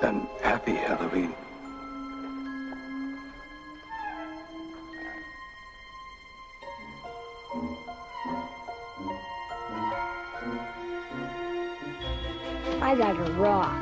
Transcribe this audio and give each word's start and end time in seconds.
And 0.00 0.26
happy 0.40 0.72
Halloween. 0.72 1.34
I 12.80 12.94
got 12.96 13.16
a 13.16 13.32
raw. 13.34 13.81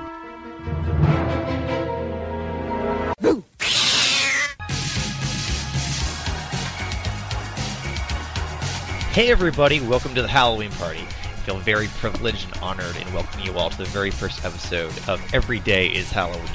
Hey 9.20 9.30
everybody, 9.30 9.80
welcome 9.80 10.14
to 10.14 10.22
the 10.22 10.28
Halloween 10.28 10.70
party. 10.70 11.02
I 11.02 11.40
feel 11.44 11.58
very 11.58 11.88
privileged 11.88 12.46
and 12.46 12.62
honored 12.62 12.96
in 12.96 13.12
welcoming 13.12 13.44
you 13.44 13.52
all 13.52 13.68
to 13.68 13.76
the 13.76 13.84
very 13.84 14.10
first 14.10 14.46
episode 14.46 14.94
of 15.06 15.22
Every 15.34 15.60
Day 15.60 15.88
is 15.88 16.10
Halloween, 16.10 16.48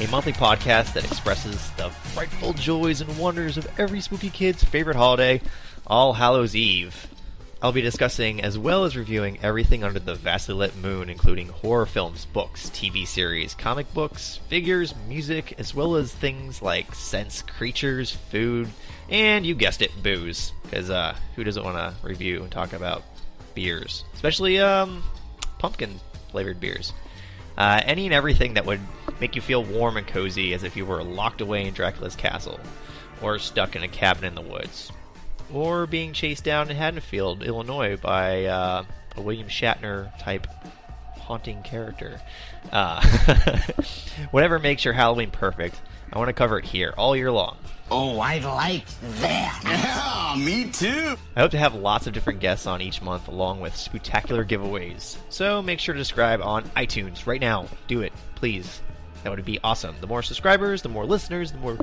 a 0.00 0.06
monthly 0.06 0.32
podcast 0.32 0.94
that 0.94 1.04
expresses 1.04 1.70
the 1.72 1.90
frightful 1.90 2.54
joys 2.54 3.02
and 3.02 3.18
wonders 3.18 3.58
of 3.58 3.68
every 3.78 4.00
spooky 4.00 4.30
kid's 4.30 4.64
favorite 4.64 4.96
holiday, 4.96 5.42
All 5.86 6.14
Hallows 6.14 6.56
Eve. 6.56 7.06
I'll 7.62 7.72
be 7.72 7.80
discussing 7.80 8.42
as 8.42 8.58
well 8.58 8.84
as 8.84 8.98
reviewing 8.98 9.38
everything 9.42 9.82
under 9.82 9.98
the 9.98 10.14
vastly 10.14 10.54
lit 10.54 10.76
moon, 10.76 11.08
including 11.08 11.48
horror 11.48 11.86
films, 11.86 12.26
books, 12.26 12.68
TV 12.68 13.06
series, 13.06 13.54
comic 13.54 13.92
books, 13.94 14.40
figures, 14.48 14.94
music, 15.08 15.54
as 15.58 15.74
well 15.74 15.96
as 15.96 16.12
things 16.12 16.60
like 16.60 16.94
sense 16.94 17.40
creatures, 17.40 18.10
food, 18.30 18.68
and 19.08 19.46
you 19.46 19.54
guessed 19.54 19.80
it, 19.80 19.90
booze. 20.02 20.52
Because 20.64 20.90
uh, 20.90 21.16
who 21.34 21.44
doesn't 21.44 21.64
want 21.64 21.78
to 21.78 21.94
review 22.06 22.42
and 22.42 22.52
talk 22.52 22.74
about 22.74 23.02
beers, 23.54 24.04
especially 24.12 24.58
um, 24.58 25.02
pumpkin 25.58 25.98
flavored 26.30 26.60
beers? 26.60 26.92
Uh, 27.56 27.80
any 27.86 28.04
and 28.04 28.12
everything 28.12 28.52
that 28.54 28.66
would 28.66 28.80
make 29.18 29.34
you 29.34 29.40
feel 29.40 29.64
warm 29.64 29.96
and 29.96 30.06
cozy 30.06 30.52
as 30.52 30.62
if 30.62 30.76
you 30.76 30.84
were 30.84 31.02
locked 31.02 31.40
away 31.40 31.66
in 31.66 31.72
Dracula's 31.72 32.16
castle, 32.16 32.60
or 33.22 33.38
stuck 33.38 33.74
in 33.76 33.82
a 33.82 33.88
cabin 33.88 34.24
in 34.24 34.34
the 34.34 34.42
woods 34.42 34.92
or 35.52 35.86
being 35.86 36.12
chased 36.12 36.44
down 36.44 36.70
in 36.70 36.76
Haddonfield, 36.76 37.42
Illinois, 37.42 37.96
by 37.96 38.44
uh, 38.46 38.84
a 39.16 39.20
William 39.20 39.48
Shatner 39.48 40.16
type 40.18 40.46
haunting 41.18 41.62
character. 41.62 42.20
Uh, 42.72 43.04
whatever 44.30 44.58
makes 44.58 44.84
your 44.84 44.94
Halloween 44.94 45.30
perfect, 45.30 45.80
I 46.12 46.18
want 46.18 46.28
to 46.28 46.32
cover 46.32 46.58
it 46.58 46.64
here 46.64 46.94
all 46.96 47.16
year 47.16 47.30
long. 47.32 47.56
Oh, 47.90 48.18
I 48.18 48.38
like 48.38 48.86
that. 49.20 49.52
Yeah, 50.36 50.44
me 50.44 50.70
too. 50.70 51.16
I 51.34 51.40
hope 51.40 51.52
to 51.52 51.58
have 51.58 51.74
lots 51.74 52.06
of 52.06 52.12
different 52.12 52.40
guests 52.40 52.66
on 52.66 52.80
each 52.82 53.00
month, 53.00 53.28
along 53.28 53.60
with 53.60 53.74
spectacular 53.76 54.44
giveaways. 54.44 55.16
So 55.30 55.62
make 55.62 55.78
sure 55.78 55.94
to 55.94 56.04
subscribe 56.04 56.42
on 56.42 56.64
iTunes 56.70 57.26
right 57.26 57.40
now. 57.40 57.66
Do 57.86 58.02
it, 58.02 58.12
please. 58.34 58.80
That 59.22 59.30
would 59.30 59.44
be 59.44 59.58
awesome. 59.64 59.96
The 60.00 60.06
more 60.06 60.22
subscribers, 60.22 60.82
the 60.82 60.88
more 60.88 61.06
listeners, 61.06 61.52
the 61.52 61.58
more 61.58 61.78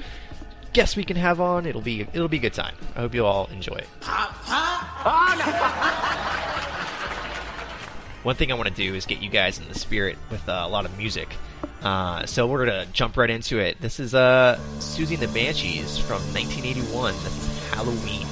guests 0.73 0.95
we 0.95 1.03
can 1.03 1.17
have 1.17 1.39
on. 1.39 1.65
It'll 1.65 1.81
be 1.81 2.01
it'll 2.01 2.27
be 2.27 2.37
a 2.37 2.41
good 2.41 2.53
time. 2.53 2.75
I 2.95 3.01
hope 3.01 3.13
you 3.13 3.25
all 3.25 3.47
enjoy 3.47 3.75
it. 3.75 3.87
One 8.23 8.35
thing 8.35 8.51
I 8.51 8.55
want 8.55 8.69
to 8.69 8.75
do 8.75 8.95
is 8.95 9.05
get 9.05 9.21
you 9.21 9.29
guys 9.29 9.59
in 9.59 9.67
the 9.67 9.77
spirit 9.77 10.17
with 10.31 10.47
uh, 10.47 10.63
a 10.65 10.69
lot 10.69 10.85
of 10.85 10.97
music. 10.97 11.35
Uh, 11.81 12.25
so 12.25 12.47
we're 12.47 12.65
gonna 12.65 12.85
jump 12.93 13.17
right 13.17 13.29
into 13.29 13.59
it. 13.59 13.79
This 13.81 13.99
is 13.99 14.15
uh, 14.15 14.57
Siouxsie 14.77 15.13
and 15.13 15.23
the 15.23 15.27
Banshees 15.27 15.99
from 15.99 16.21
1981. 16.33 17.13
This 17.13 17.37
is 17.37 17.69
Halloween. 17.69 18.27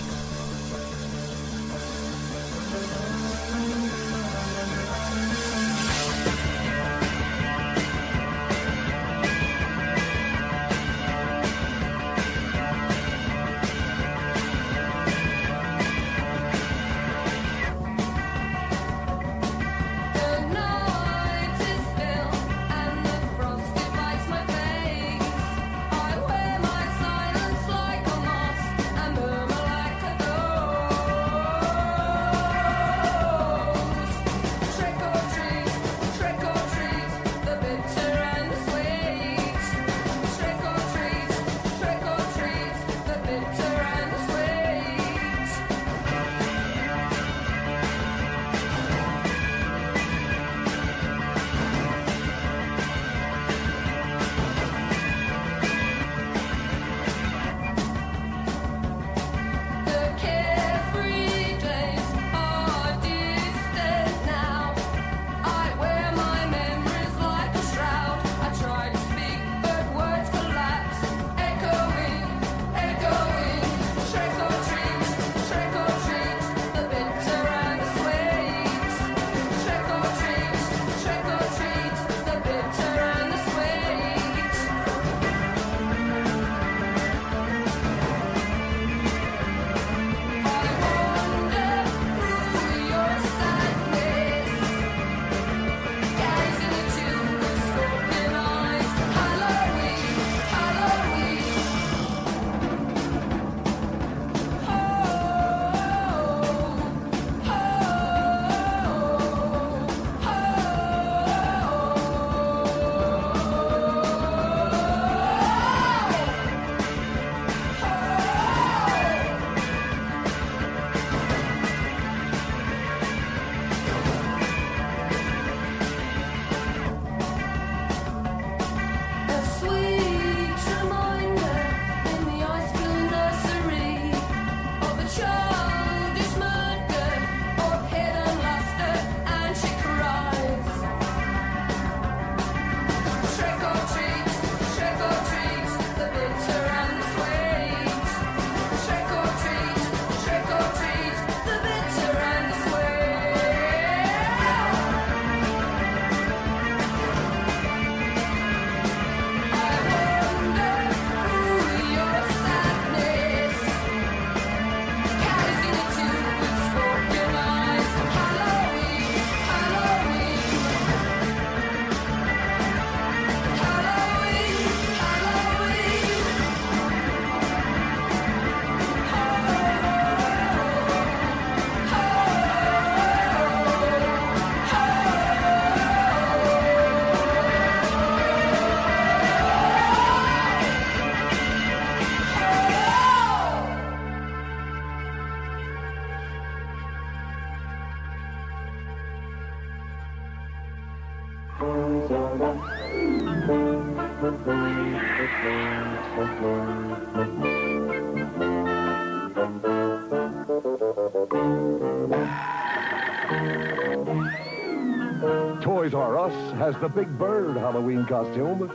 Toys 215.62 215.96
R 215.96 216.20
Us 216.20 216.54
has 216.60 216.76
the 216.78 216.90
Big 216.90 217.08
Bird 217.18 217.58
Halloween 217.58 218.06
costume 218.06 218.70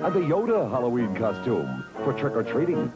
and 0.00 0.14
the 0.14 0.20
Yoda 0.20 0.70
Halloween 0.70 1.12
costume 1.16 1.84
for 2.04 2.12
trick 2.12 2.36
or 2.36 2.44
treating. 2.44 2.92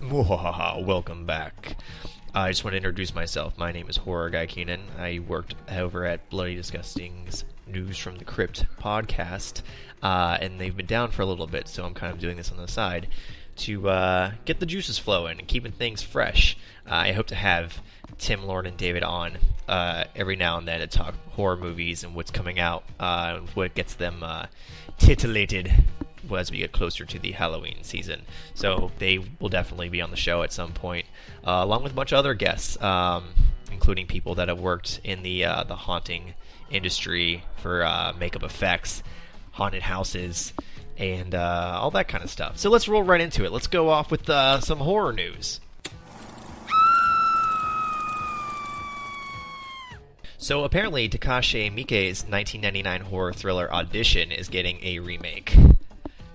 Mwahaha, 0.00 0.84
Welcome 0.84 1.26
back. 1.26 1.76
I 2.32 2.50
just 2.50 2.62
want 2.62 2.74
to 2.74 2.76
introduce 2.76 3.16
myself. 3.16 3.58
My 3.58 3.72
name 3.72 3.88
is 3.88 3.96
Horror 3.96 4.30
Guy 4.30 4.46
Keenan. 4.46 4.82
I 4.96 5.18
worked 5.18 5.56
over 5.68 6.04
at 6.04 6.30
Bloody 6.30 6.54
Disgusting's 6.54 7.44
News 7.66 7.98
from 7.98 8.18
the 8.18 8.24
Crypt 8.24 8.64
podcast, 8.80 9.62
uh, 10.02 10.38
and 10.40 10.60
they've 10.60 10.76
been 10.76 10.86
down 10.86 11.10
for 11.10 11.22
a 11.22 11.26
little 11.26 11.48
bit, 11.48 11.66
so 11.66 11.84
I'm 11.84 11.94
kind 11.94 12.12
of 12.12 12.20
doing 12.20 12.36
this 12.36 12.52
on 12.52 12.58
the 12.58 12.68
side 12.68 13.08
to 13.56 13.88
uh, 13.88 14.32
get 14.44 14.60
the 14.60 14.66
juices 14.66 14.98
flowing 14.98 15.38
and 15.38 15.48
keeping 15.48 15.72
things 15.72 16.00
fresh. 16.00 16.56
Uh, 16.88 16.94
I 16.94 17.12
hope 17.12 17.26
to 17.28 17.34
have 17.34 17.80
Tim, 18.18 18.44
Lauren, 18.44 18.66
and 18.66 18.76
David 18.76 19.02
on 19.02 19.38
uh, 19.66 20.04
every 20.14 20.36
now 20.36 20.58
and 20.58 20.68
then 20.68 20.78
to 20.80 20.86
talk 20.86 21.14
horror 21.30 21.56
movies 21.56 22.04
and 22.04 22.14
what's 22.14 22.30
coming 22.30 22.60
out, 22.60 22.84
uh, 23.00 23.38
and 23.38 23.48
what 23.50 23.74
gets 23.74 23.94
them 23.94 24.22
uh, 24.22 24.46
titillated 24.98 25.72
as 26.36 26.50
we 26.50 26.58
get 26.58 26.72
closer 26.72 27.04
to 27.04 27.18
the 27.18 27.32
Halloween 27.32 27.78
season. 27.82 28.22
So 28.54 28.92
they 28.98 29.18
will 29.40 29.48
definitely 29.48 29.88
be 29.88 30.00
on 30.02 30.10
the 30.10 30.16
show 30.16 30.42
at 30.42 30.52
some 30.52 30.72
point, 30.72 31.06
along 31.42 31.82
with 31.82 31.92
a 31.92 31.94
bunch 31.94 32.12
of 32.12 32.18
other 32.18 32.34
guests, 32.34 32.80
um, 32.80 33.28
including 33.72 34.06
people 34.06 34.34
that 34.36 34.48
have 34.48 34.60
worked 34.60 35.00
in 35.02 35.22
the 35.22 35.44
uh, 35.44 35.64
the 35.64 35.76
haunting 35.76 36.34
industry 36.70 37.44
for 37.56 37.84
uh, 37.84 38.12
makeup 38.18 38.42
effects, 38.42 39.02
haunted 39.52 39.82
houses, 39.82 40.52
and 40.98 41.34
uh, 41.34 41.78
all 41.80 41.90
that 41.92 42.08
kind 42.08 42.24
of 42.24 42.30
stuff. 42.30 42.58
So 42.58 42.70
let's 42.70 42.88
roll 42.88 43.02
right 43.02 43.20
into 43.20 43.44
it. 43.44 43.52
Let's 43.52 43.66
go 43.66 43.88
off 43.88 44.10
with 44.10 44.28
uh, 44.28 44.60
some 44.60 44.78
horror 44.78 45.12
news. 45.12 45.60
So 50.38 50.64
apparently, 50.64 51.08
Takashi 51.08 51.68
Miike's 51.74 52.22
1999 52.22 53.00
horror 53.00 53.32
thriller 53.32 53.72
Audition 53.72 54.30
is 54.30 54.48
getting 54.48 54.78
a 54.84 55.00
remake. 55.00 55.56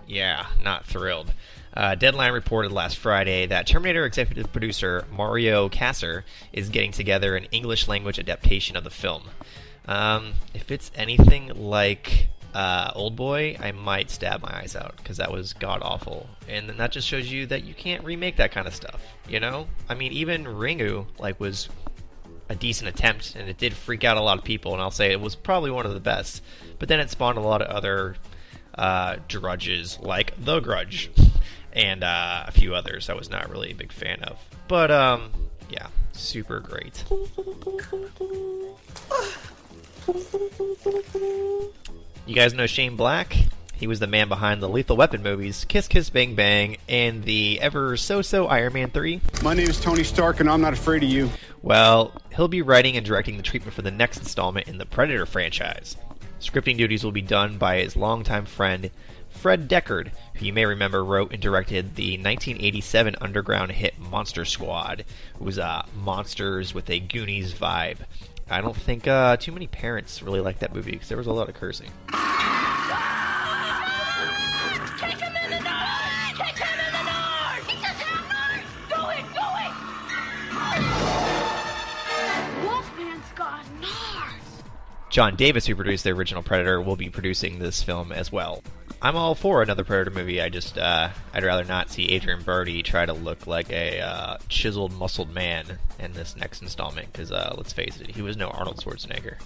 Yeah, 0.05 0.47
not 0.61 0.85
thrilled. 0.85 1.33
Uh, 1.73 1.95
Deadline 1.95 2.33
reported 2.33 2.73
last 2.73 2.97
Friday 2.97 3.45
that 3.45 3.65
Terminator 3.65 4.03
executive 4.05 4.51
producer 4.51 5.05
Mario 5.15 5.69
Kassar 5.69 6.23
is 6.51 6.67
getting 6.67 6.91
together 6.91 7.37
an 7.37 7.45
English 7.45 7.87
language 7.87 8.19
adaptation 8.19 8.75
of 8.75 8.83
the 8.83 8.89
film. 8.89 9.23
Um, 9.87 10.33
if 10.53 10.71
it's 10.71 10.91
anything 10.95 11.51
like 11.55 12.27
uh, 12.53 12.91
Old 12.95 13.15
Boy, 13.15 13.57
I 13.59 13.71
might 13.71 14.09
stab 14.09 14.41
my 14.41 14.59
eyes 14.59 14.75
out 14.75 14.97
because 14.97 15.17
that 15.17 15.31
was 15.31 15.53
god 15.53 15.81
awful. 15.81 16.29
And 16.47 16.67
then 16.67 16.77
that 16.77 16.91
just 16.91 17.07
shows 17.07 17.31
you 17.31 17.45
that 17.47 17.63
you 17.63 17.73
can't 17.73 18.03
remake 18.03 18.37
that 18.37 18.51
kind 18.51 18.67
of 18.67 18.75
stuff. 18.75 19.01
You 19.27 19.39
know, 19.39 19.67
I 19.89 19.95
mean, 19.95 20.11
even 20.11 20.45
Ringu 20.45 21.05
like 21.19 21.39
was 21.39 21.69
a 22.49 22.55
decent 22.55 22.89
attempt, 22.89 23.35
and 23.35 23.49
it 23.49 23.57
did 23.57 23.73
freak 23.73 24.03
out 24.03 24.17
a 24.17 24.21
lot 24.21 24.37
of 24.37 24.43
people. 24.43 24.73
And 24.73 24.81
I'll 24.81 24.91
say 24.91 25.11
it 25.11 25.21
was 25.21 25.35
probably 25.35 25.71
one 25.71 25.85
of 25.85 25.93
the 25.93 25.99
best. 25.99 26.43
But 26.79 26.89
then 26.89 26.99
it 26.99 27.09
spawned 27.09 27.37
a 27.37 27.41
lot 27.41 27.61
of 27.61 27.69
other 27.69 28.15
uh, 28.75 29.17
drudges 29.27 29.99
like 30.01 30.33
The 30.43 30.59
Grudge 30.59 31.11
and 31.73 32.03
uh, 32.03 32.43
a 32.47 32.51
few 32.51 32.75
others 32.75 33.09
I 33.09 33.13
was 33.13 33.29
not 33.29 33.49
really 33.49 33.71
a 33.71 33.75
big 33.75 33.91
fan 33.91 34.23
of. 34.23 34.37
But 34.67 34.91
um, 34.91 35.31
yeah, 35.69 35.87
super 36.11 36.59
great. 36.59 37.03
You 42.25 42.35
guys 42.35 42.53
know 42.53 42.65
Shane 42.65 42.95
Black? 42.95 43.35
He 43.75 43.87
was 43.87 43.99
the 43.99 44.07
man 44.07 44.29
behind 44.29 44.61
the 44.61 44.69
Lethal 44.69 44.97
Weapon 44.97 45.21
movies, 45.21 45.65
Kiss 45.65 45.87
Kiss 45.87 46.09
Bang 46.09 46.33
Bang, 46.35 46.77
and 46.87 47.23
the 47.23 47.59
ever 47.61 47.97
so 47.97 48.21
so 48.21 48.47
Iron 48.47 48.73
Man 48.73 48.89
3. 48.89 49.21
My 49.43 49.53
name 49.53 49.69
is 49.69 49.79
Tony 49.79 50.03
Stark, 50.03 50.39
and 50.39 50.49
I'm 50.49 50.61
not 50.61 50.73
afraid 50.73 51.03
of 51.03 51.09
you. 51.09 51.29
Well, 51.61 52.13
he'll 52.35 52.47
be 52.47 52.61
writing 52.61 52.97
and 52.97 53.05
directing 53.05 53.37
the 53.37 53.43
treatment 53.43 53.73
for 53.73 53.81
the 53.81 53.91
next 53.91 54.17
installment 54.17 54.67
in 54.67 54.77
the 54.77 54.85
Predator 54.85 55.25
franchise. 55.25 55.97
Scripting 56.39 56.77
duties 56.77 57.03
will 57.03 57.11
be 57.11 57.21
done 57.21 57.57
by 57.57 57.77
his 57.79 57.95
longtime 57.95 58.45
friend, 58.45 58.89
Fred 59.29 59.69
Dekker, 59.69 60.11
who 60.35 60.45
you 60.45 60.53
may 60.53 60.65
remember 60.65 61.03
wrote 61.03 61.33
and 61.33 61.41
directed 61.41 61.95
the 61.95 62.17
1987 62.17 63.15
underground 63.21 63.71
hit 63.71 63.99
Monster 63.99 64.45
Squad. 64.45 65.01
It 65.01 65.41
was 65.41 65.59
uh, 65.59 65.83
monsters 65.95 66.73
with 66.73 66.89
a 66.89 66.99
Goonies 66.99 67.53
vibe. 67.53 67.97
I 68.51 68.59
don't 68.59 68.75
think 68.75 69.07
uh, 69.07 69.37
too 69.37 69.53
many 69.53 69.67
parents 69.67 70.21
really 70.21 70.41
liked 70.41 70.59
that 70.59 70.75
movie 70.75 70.91
because 70.91 71.07
there 71.07 71.17
was 71.17 71.27
a 71.27 71.31
lot 71.31 71.47
of 71.47 71.55
cursing. 71.55 71.89
John 85.09 85.35
Davis, 85.35 85.65
who 85.65 85.75
produced 85.75 86.03
the 86.03 86.11
original 86.11 86.43
Predator, 86.43 86.81
will 86.81 86.95
be 86.95 87.09
producing 87.09 87.59
this 87.59 87.81
film 87.81 88.11
as 88.11 88.31
well. 88.31 88.63
I'm 89.03 89.15
all 89.15 89.33
for 89.33 89.63
another 89.63 89.83
Predator 89.83 90.11
movie. 90.11 90.39
I 90.39 90.49
just, 90.49 90.77
uh, 90.77 91.09
I'd 91.33 91.43
rather 91.43 91.63
not 91.63 91.89
see 91.89 92.15
Adrien 92.15 92.43
Brody 92.43 92.83
try 92.83 93.03
to 93.03 93.13
look 93.13 93.47
like 93.47 93.71
a 93.71 93.99
uh, 93.99 94.37
chiseled, 94.47 94.93
muscled 94.93 95.33
man 95.33 95.79
in 95.97 96.13
this 96.13 96.35
next 96.35 96.61
installment. 96.61 97.11
Because 97.11 97.31
uh, 97.31 97.55
let's 97.57 97.73
face 97.73 97.99
it, 97.99 98.11
he 98.11 98.21
was 98.21 98.37
no 98.37 98.49
Arnold 98.49 98.77
Schwarzenegger. 98.77 99.37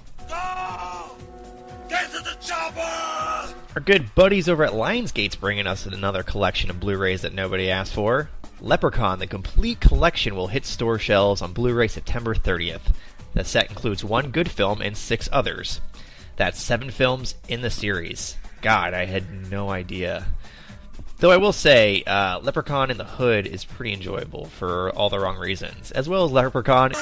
Our 3.75 3.81
good 3.81 4.13
buddies 4.13 4.49
over 4.49 4.65
at 4.65 4.73
Lionsgate's 4.73 5.37
bringing 5.37 5.67
us 5.67 5.85
another 5.85 6.23
collection 6.23 6.69
of 6.69 6.81
Blu-rays 6.81 7.21
that 7.21 7.33
nobody 7.33 7.71
asked 7.71 7.93
for. 7.93 8.29
Leprechaun, 8.59 9.19
the 9.19 9.27
complete 9.27 9.79
collection, 9.79 10.35
will 10.35 10.47
hit 10.47 10.65
store 10.65 10.99
shelves 10.99 11.41
on 11.41 11.53
Blu-ray 11.53 11.87
September 11.87 12.35
30th. 12.35 12.93
The 13.33 13.45
set 13.45 13.69
includes 13.69 14.03
one 14.03 14.31
good 14.31 14.51
film 14.51 14.81
and 14.81 14.97
six 14.97 15.29
others. 15.31 15.79
That's 16.35 16.61
seven 16.61 16.91
films 16.91 17.35
in 17.47 17.61
the 17.61 17.69
series. 17.69 18.35
God, 18.65 18.95
I 18.95 19.05
had 19.05 19.51
no 19.51 19.69
idea. 19.69 20.25
Though 21.19 21.29
I 21.29 21.37
will 21.37 21.53
say, 21.53 22.01
uh, 22.07 22.39
Leprechaun 22.39 22.89
in 22.89 22.97
the 22.97 23.03
Hood 23.03 23.45
is 23.45 23.63
pretty 23.63 23.93
enjoyable 23.93 24.45
for 24.45 24.89
all 24.89 25.11
the 25.11 25.19
wrong 25.19 25.37
reasons, 25.37 25.91
as 25.91 26.09
well 26.09 26.25
as 26.25 26.31
Leprechaun. 26.31 26.93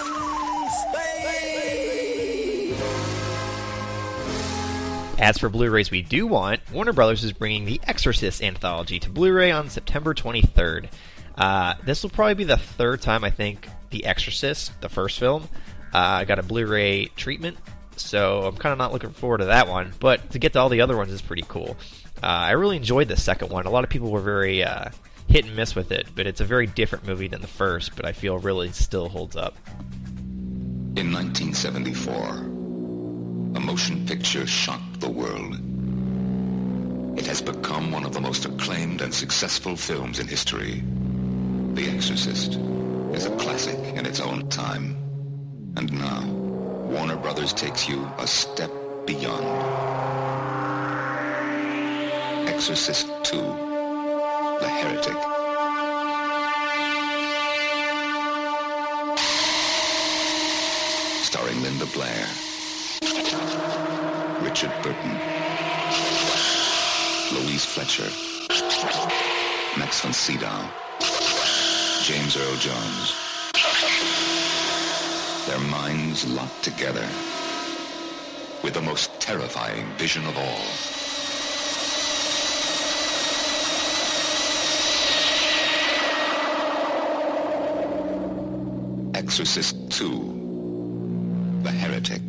As 5.18 5.38
for 5.38 5.48
Blu-rays 5.48 5.90
we 5.90 6.02
do 6.02 6.28
want, 6.28 6.60
Warner 6.70 6.92
Brothers 6.92 7.24
is 7.24 7.32
bringing 7.32 7.64
the 7.64 7.80
Exorcist 7.88 8.44
anthology 8.44 9.00
to 9.00 9.10
Blu-ray 9.10 9.50
on 9.50 9.70
September 9.70 10.14
23rd. 10.14 10.90
Uh, 11.38 11.76
this 11.86 12.04
will 12.04 12.10
probably 12.10 12.34
be 12.34 12.44
the 12.44 12.58
third 12.58 13.02
time 13.02 13.24
I 13.24 13.30
think 13.30 13.70
The 13.90 14.04
Exorcist, 14.04 14.82
the 14.82 14.90
first 14.90 15.18
film, 15.18 15.48
uh, 15.94 16.26
got 16.26 16.40
a 16.40 16.44
Blu-ray 16.44 17.06
treatment, 17.16 17.56
so 18.00 18.44
I'm 18.44 18.56
kind 18.58 18.72
of 18.72 18.78
not 18.78 18.94
looking 18.94 19.12
forward 19.12 19.40
to 19.40 19.46
that 19.46 19.68
one. 19.68 19.94
But 20.00 20.32
to 20.32 20.40
get 20.40 20.54
to 20.54 20.60
all 20.60 20.70
the 20.70 20.82
other 20.82 20.98
ones 20.98 21.12
is 21.12 21.22
pretty 21.22 21.46
cool. 21.48 21.78
Uh, 22.22 22.28
I 22.28 22.52
really 22.52 22.78
enjoyed 22.78 23.08
the 23.08 23.18
second 23.18 23.50
one. 23.52 23.66
A 23.66 23.70
lot 23.70 23.84
of 23.84 23.90
people 23.90 24.12
were 24.12 24.22
very 24.22 24.64
uh, 24.64 24.90
hit 25.28 25.46
and 25.46 25.56
miss 25.56 25.76
with 25.76 25.92
it, 25.92 26.08
but 26.16 26.28
it's 26.28 26.42
a 26.42 26.46
very 26.46 26.68
different 26.68 27.06
movie 27.06 27.28
than 27.28 27.42
the 27.42 27.48
first. 27.48 27.96
But 27.96 28.06
I 28.06 28.12
feel 28.12 28.38
really 28.38 28.72
still 28.72 29.10
holds 29.10 29.36
up. 29.36 29.56
In 30.96 31.12
1974, 31.12 32.14
a 33.56 33.60
motion 33.60 34.06
picture 34.06 34.46
shocked 34.46 35.00
the 35.00 35.10
world. 35.10 35.58
It 37.18 37.26
has 37.28 37.42
become 37.42 37.92
one 37.92 38.06
of 38.06 38.14
the 38.14 38.22
most 38.22 38.46
acclaimed 38.46 39.02
and 39.02 39.14
successful 39.14 39.76
films 39.76 40.20
in 40.20 40.28
history. 40.28 40.84
The 41.74 41.90
Exorcist 41.90 42.56
is 43.14 43.26
a 43.26 43.36
classic 43.38 43.78
in 43.96 44.06
its 44.06 44.20
own 44.20 44.50
time. 44.50 44.96
And 45.76 45.92
now, 45.92 46.43
Warner 46.94 47.16
Brothers 47.18 47.54
takes 47.54 47.90
you 47.90 48.08
a 48.20 48.28
step 48.28 48.70
beyond. 49.08 49.44
Exorcist 52.48 53.08
2, 53.24 53.36
The 54.60 54.70
Heretic. 54.70 55.18
Starring 61.24 61.64
Linda 61.64 61.88
Blair, 61.88 62.28
Richard 64.44 64.72
Burton, 64.84 65.18
Louise 67.34 67.66
Fletcher, 67.66 68.10
Max 69.80 70.00
von 70.02 70.14
Sydow, 70.14 70.70
James 72.04 72.38
Earl 72.38 72.56
Jones. 72.58 73.33
Their 75.48 75.60
minds 75.60 76.26
locked 76.26 76.64
together 76.64 77.08
with 78.64 78.74
the 78.74 78.82
most 78.82 79.12
terrifying 79.20 79.86
vision 79.98 80.26
of 80.26 80.38
all. 80.38 80.64
Exorcist 89.16 89.76
2, 89.92 91.60
the 91.64 91.72
heretic. 91.72 92.22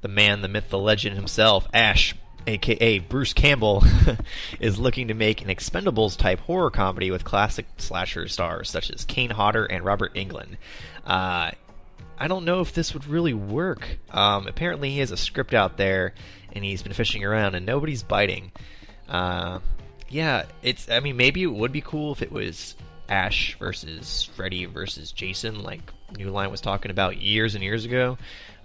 The 0.00 0.08
man, 0.08 0.40
the 0.40 0.48
myth, 0.48 0.70
the 0.70 0.78
legend 0.78 1.16
himself, 1.16 1.68
Ash, 1.74 2.14
aka 2.48 2.98
Bruce 2.98 3.32
Campbell, 3.32 3.84
is 4.60 4.78
looking 4.78 5.08
to 5.08 5.14
make 5.14 5.42
an 5.42 5.48
Expendables 5.48 6.16
type 6.16 6.40
horror 6.40 6.70
comedy 6.70 7.10
with 7.10 7.24
classic 7.24 7.66
slasher 7.76 8.26
stars 8.28 8.70
such 8.70 8.90
as 8.90 9.04
Kane 9.04 9.30
Hodder 9.30 9.64
and 9.64 9.84
Robert 9.84 10.14
Englund. 10.14 10.56
Uh, 11.06 11.50
I 12.20 12.26
don't 12.26 12.44
know 12.44 12.60
if 12.60 12.72
this 12.72 12.94
would 12.94 13.06
really 13.06 13.34
work. 13.34 13.98
Um, 14.10 14.46
apparently, 14.46 14.90
he 14.90 14.98
has 14.98 15.12
a 15.12 15.16
script 15.16 15.54
out 15.54 15.76
there, 15.76 16.14
and 16.52 16.64
he's 16.64 16.82
been 16.82 16.92
fishing 16.92 17.24
around, 17.24 17.54
and 17.54 17.64
nobody's 17.64 18.02
biting. 18.02 18.50
Uh, 19.08 19.60
yeah, 20.08 20.46
it's. 20.62 20.90
I 20.90 21.00
mean, 21.00 21.16
maybe 21.16 21.42
it 21.42 21.52
would 21.52 21.72
be 21.72 21.80
cool 21.80 22.12
if 22.12 22.22
it 22.22 22.32
was 22.32 22.74
Ash 23.08 23.56
versus 23.58 24.28
Freddy 24.34 24.64
versus 24.64 25.12
Jason, 25.12 25.62
like 25.62 25.80
New 26.16 26.30
Line 26.30 26.50
was 26.50 26.60
talking 26.60 26.90
about 26.90 27.18
years 27.18 27.54
and 27.54 27.62
years 27.62 27.84
ago. 27.84 28.18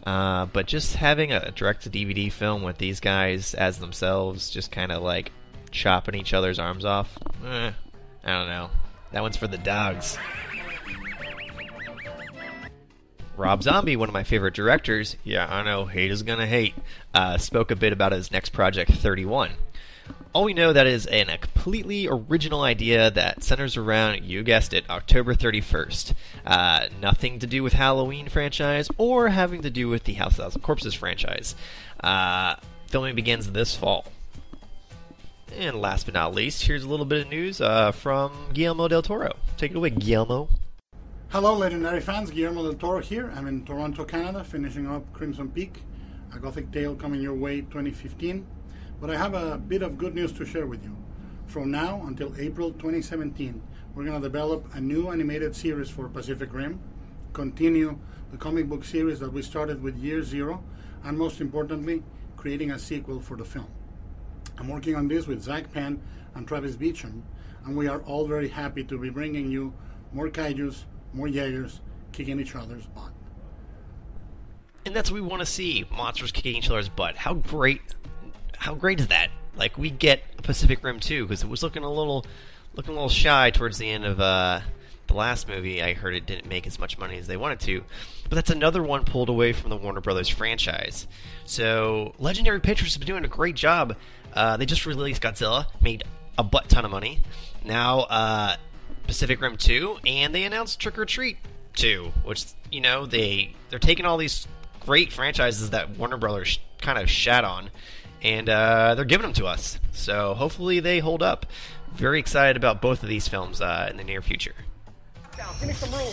Uh, 0.06 0.46
but 0.48 0.68
just 0.68 0.96
having 0.98 1.32
a 1.32 1.52
direct 1.52 1.84
to 1.84 1.90
DVD 1.90 2.32
film 2.32 2.62
with 2.62 2.78
these 2.78 3.00
guys 3.00 3.54
as 3.54 3.80
themselves, 3.80 4.50
just 4.50 4.72
kind 4.72 4.92
of 4.92 5.02
like 5.02 5.32
chopping 5.72 6.16
each 6.16 6.34
other's 6.34 6.60
arms 6.60 6.84
off, 6.84 7.18
eh, 7.46 7.72
I 8.24 8.32
don't 8.32 8.48
know. 8.48 8.70
That 9.12 9.22
one's 9.22 9.38
for 9.38 9.48
the 9.48 9.58
dogs. 9.58 10.18
Rob 13.36 13.64
Zombie, 13.64 13.96
one 13.96 14.10
of 14.10 14.14
my 14.14 14.24
favorite 14.24 14.54
directors, 14.54 15.16
yeah, 15.24 15.48
I 15.50 15.64
know, 15.64 15.86
hate 15.86 16.12
is 16.12 16.22
gonna 16.22 16.46
hate, 16.46 16.76
uh, 17.14 17.38
spoke 17.38 17.72
a 17.72 17.76
bit 17.76 17.94
about 17.94 18.12
his 18.12 18.32
next 18.32 18.50
project, 18.50 18.92
31. 18.92 19.52
All 20.34 20.46
we 20.46 20.56
know 20.56 20.74
that 20.74 20.88
is 20.88 21.06
an, 21.06 21.30
a 21.30 21.38
completely 21.38 22.08
original 22.08 22.64
idea 22.64 23.12
that 23.12 23.44
centers 23.44 23.78
around, 23.78 24.24
you 24.24 24.42
guessed 24.42 24.74
it, 24.74 24.84
October 24.90 25.36
31st. 25.36 26.16
Uh, 26.44 26.88
nothing 27.00 27.38
to 27.38 27.46
do 27.46 27.62
with 27.62 27.74
Halloween 27.74 28.28
franchise 28.30 28.90
or 28.98 29.30
having 29.30 29.62
to 29.62 29.70
do 29.70 29.90
with 29.90 30.06
the 30.06 30.14
House 30.14 30.32
of 30.32 30.46
Thousand 30.46 30.62
Corpses 30.62 30.96
franchise. 30.96 31.54
Uh, 32.04 32.56
filming 32.88 33.14
begins 33.14 33.52
this 33.52 33.76
fall. 33.76 34.08
And 35.56 35.80
last 35.80 36.06
but 36.06 36.16
not 36.16 36.34
least, 36.34 36.66
here's 36.66 36.84
a 36.84 36.90
little 36.90 37.06
bit 37.06 37.26
of 37.28 37.30
news 37.30 37.62
uh, 37.62 37.92
from 37.92 38.32
Guillermo 38.54 38.88
del 38.88 39.04
Toro. 39.04 39.36
Take 39.58 39.70
it 39.70 39.78
away, 39.78 39.92
Guillermo. 39.92 40.50
Hello, 41.30 41.56
legendary 41.56 42.02
fans. 42.02 42.32
Guillermo 42.32 42.64
del 42.64 42.74
Toro 42.74 43.02
here. 43.02 43.32
I'm 43.36 43.46
in 43.46 43.64
Toronto, 43.66 44.04
Canada, 44.04 44.44
finishing 44.44 44.88
up 44.88 45.04
Crimson 45.14 45.52
Peak, 45.52 45.84
a 46.34 46.40
gothic 46.40 46.72
tale 46.72 46.96
coming 46.96 47.22
your 47.22 47.36
way 47.36 47.62
2015. 47.62 48.48
But 49.04 49.10
I 49.10 49.18
have 49.18 49.34
a 49.34 49.58
bit 49.58 49.82
of 49.82 49.98
good 49.98 50.16
news 50.16 50.32
to 50.32 50.46
share 50.46 50.66
with 50.66 50.82
you. 50.86 50.96
From 51.46 51.70
now 51.70 52.04
until 52.08 52.34
April 52.40 52.72
2017, 52.72 53.62
we're 53.94 54.06
going 54.06 54.16
to 54.16 54.26
develop 54.26 54.74
a 54.76 54.80
new 54.80 55.10
animated 55.10 55.58
series 55.58 55.90
for 55.90 56.08
Pacific 56.08 56.54
Rim, 56.54 56.80
continue 57.34 58.00
the 58.32 58.38
comic 58.38 58.70
book 58.70 58.86
series 58.86 59.20
that 59.20 59.34
we 59.34 59.42
started 59.42 59.84
with 59.84 59.98
Year 59.98 60.24
Zero, 60.24 60.64
and 61.04 61.18
most 61.18 61.42
importantly, 61.42 62.02
creating 62.38 62.72
a 62.72 62.80
sequel 62.80 63.20
for 63.20 63.36
the 63.36 63.44
film. 63.44 63.68
I'm 64.58 64.70
working 64.70 64.96
on 64.96 65.10
this 65.10 65.28
with 65.28 65.44
Zak 65.44 65.74
Penn 65.74 66.02
and 66.34 66.48
Travis 66.48 66.78
Beacham, 66.78 67.24
and 67.66 67.76
we 67.76 67.90
are 67.90 68.00
all 68.04 68.26
very 68.26 68.48
happy 68.48 68.86
to 68.86 68.98
be 68.98 69.10
bringing 69.10 69.52
you 69.52 69.74
more 70.14 70.30
kaijus, 70.30 70.86
more 71.12 71.28
Jaegers 71.28 71.82
kicking 72.14 72.40
each 72.40 72.56
other's 72.56 72.86
butt. 72.86 73.12
And 74.86 74.96
that's 74.96 75.12
what 75.12 75.22
we 75.22 75.28
want 75.28 75.42
to 75.42 75.46
see 75.46 75.84
monsters 75.92 76.32
kicking 76.32 76.56
each 76.56 76.70
other's 76.70 76.88
butt. 76.88 77.18
How 77.18 77.34
great 77.34 77.82
how 78.64 78.74
great 78.74 78.98
is 79.02 79.08
that? 79.08 79.30
Like 79.58 79.78
we 79.78 79.90
get 79.90 80.38
Pacific 80.38 80.82
Rim 80.86 81.02
2 81.02 81.26
because 81.26 81.44
it 81.44 81.50
was 81.50 81.64
looking 81.64 81.84
a 81.84 81.92
little 81.92 82.26
looking 82.76 82.92
a 82.92 82.94
little 82.94 83.10
shy 83.10 83.52
towards 83.52 83.78
the 83.78 83.90
end 83.90 84.06
of 84.06 84.22
uh, 84.22 84.62
the 85.08 85.14
last 85.14 85.50
movie. 85.50 85.84
I 85.84 85.92
heard 85.94 86.16
it 86.16 86.26
didn't 86.26 86.48
make 86.48 86.66
as 86.66 86.80
much 86.80 86.98
money 86.98 87.18
as 87.18 87.28
they 87.28 87.36
wanted 87.36 87.60
to, 87.62 87.84
but 88.30 88.36
that's 88.36 88.52
another 88.52 88.82
one 88.82 89.04
pulled 89.04 89.28
away 89.28 89.52
from 89.52 89.70
the 89.70 89.76
Warner 89.76 90.00
Brothers 90.00 90.30
franchise. 90.30 91.08
So 91.44 92.16
Legendary 92.20 92.62
Pictures 92.62 92.94
has 92.94 92.98
been 92.98 93.06
doing 93.06 93.26
a 93.26 93.28
great 93.28 93.56
job. 93.56 93.98
Uh, 94.32 94.56
they 94.56 94.66
just 94.66 94.86
released 94.86 95.22
Godzilla, 95.22 95.66
made 95.82 96.06
a 96.38 96.44
butt 96.44 96.70
ton 96.70 96.86
of 96.86 96.92
money. 96.92 97.20
Now 97.66 98.04
uh, 98.04 98.56
Pacific 99.08 99.42
Rim 99.42 99.58
2, 99.58 99.98
and 100.06 100.34
they 100.34 100.46
announced 100.46 100.80
Trick 100.80 100.98
or 100.98 101.06
Treat 101.06 101.36
2, 101.76 102.14
which 102.24 102.46
you 102.72 102.80
know 102.80 103.06
they 103.08 103.56
they're 103.70 103.78
taking 103.78 104.06
all 104.06 104.16
these 104.16 104.48
great 104.80 105.12
franchises 105.12 105.72
that 105.72 105.98
Warner 105.98 106.16
Brothers 106.16 106.60
kind 106.80 106.98
of 106.98 107.10
shat 107.10 107.44
on 107.44 107.70
and 108.24 108.50
uh, 108.50 108.96
they're 108.96 109.06
giving 109.06 109.24
them 109.24 109.34
to 109.34 109.46
us. 109.46 109.80
So 109.92 110.34
hopefully 110.34 110.80
they 110.80 111.00
hold 111.00 111.22
up. 111.22 111.46
Very 111.94 112.20
excited 112.20 112.58
about 112.58 112.82
both 112.82 113.04
of 113.04 113.10
these 113.10 113.28
films 113.28 113.62
uh, 113.62 113.88
in 113.90 113.98
the 113.98 114.04
near 114.04 114.22
future. 114.22 114.56
Down. 115.38 115.54
Give 115.60 115.68
me 115.68 115.74
some 115.76 115.92
room. 115.92 116.08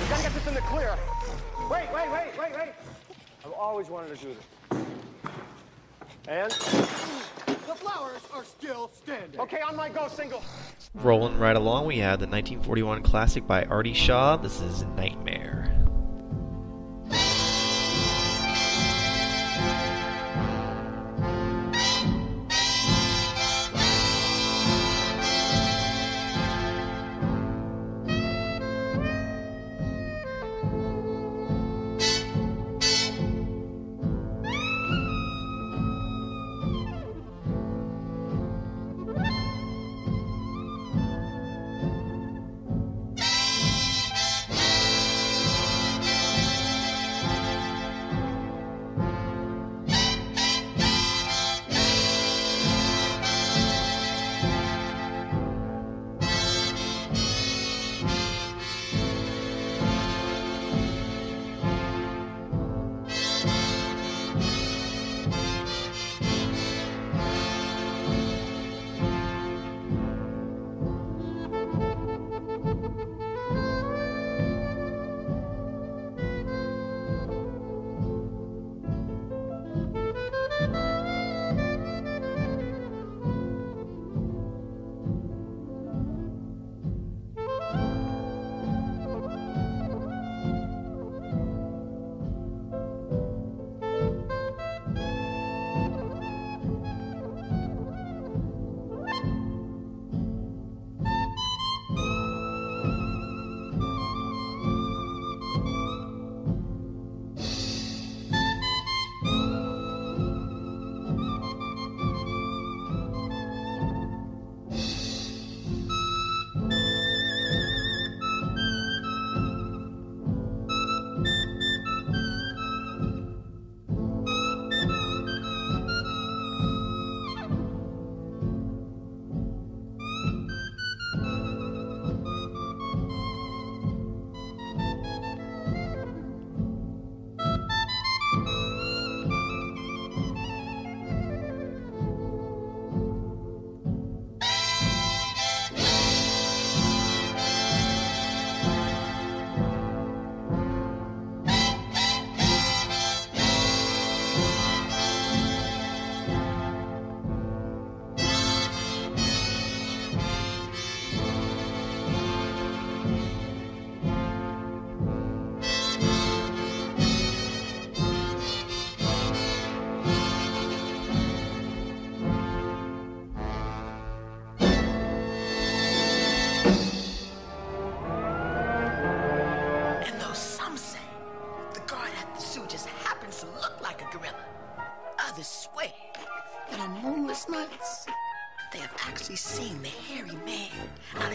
We 0.00 0.08
gotta 0.10 0.22
get 0.22 0.34
this 0.34 0.46
in 0.46 0.54
the 0.54 0.60
clear. 0.60 0.96
Wait, 1.70 1.86
wait, 1.92 2.10
wait, 2.12 2.38
wait, 2.38 2.52
wait. 2.56 2.68
I've 3.44 3.52
always 3.52 3.88
wanted 3.88 4.16
to 4.16 4.24
do 4.24 4.34
this. 4.34 4.44
And 6.26 6.50
the 6.50 7.74
flowers 7.74 8.22
are 8.32 8.44
still 8.44 8.90
standing. 9.02 9.40
Okay, 9.40 9.60
on 9.60 9.76
my 9.76 9.90
go 9.90 10.08
single. 10.08 10.42
Rolling 10.94 11.38
right 11.38 11.56
along, 11.56 11.86
we 11.86 11.98
have 11.98 12.18
the 12.18 12.26
1941 12.26 13.02
classic 13.02 13.46
by 13.46 13.64
Artie 13.64 13.92
Shaw. 13.92 14.36
This 14.36 14.60
is 14.62 14.84
Nightmare. 14.96 15.83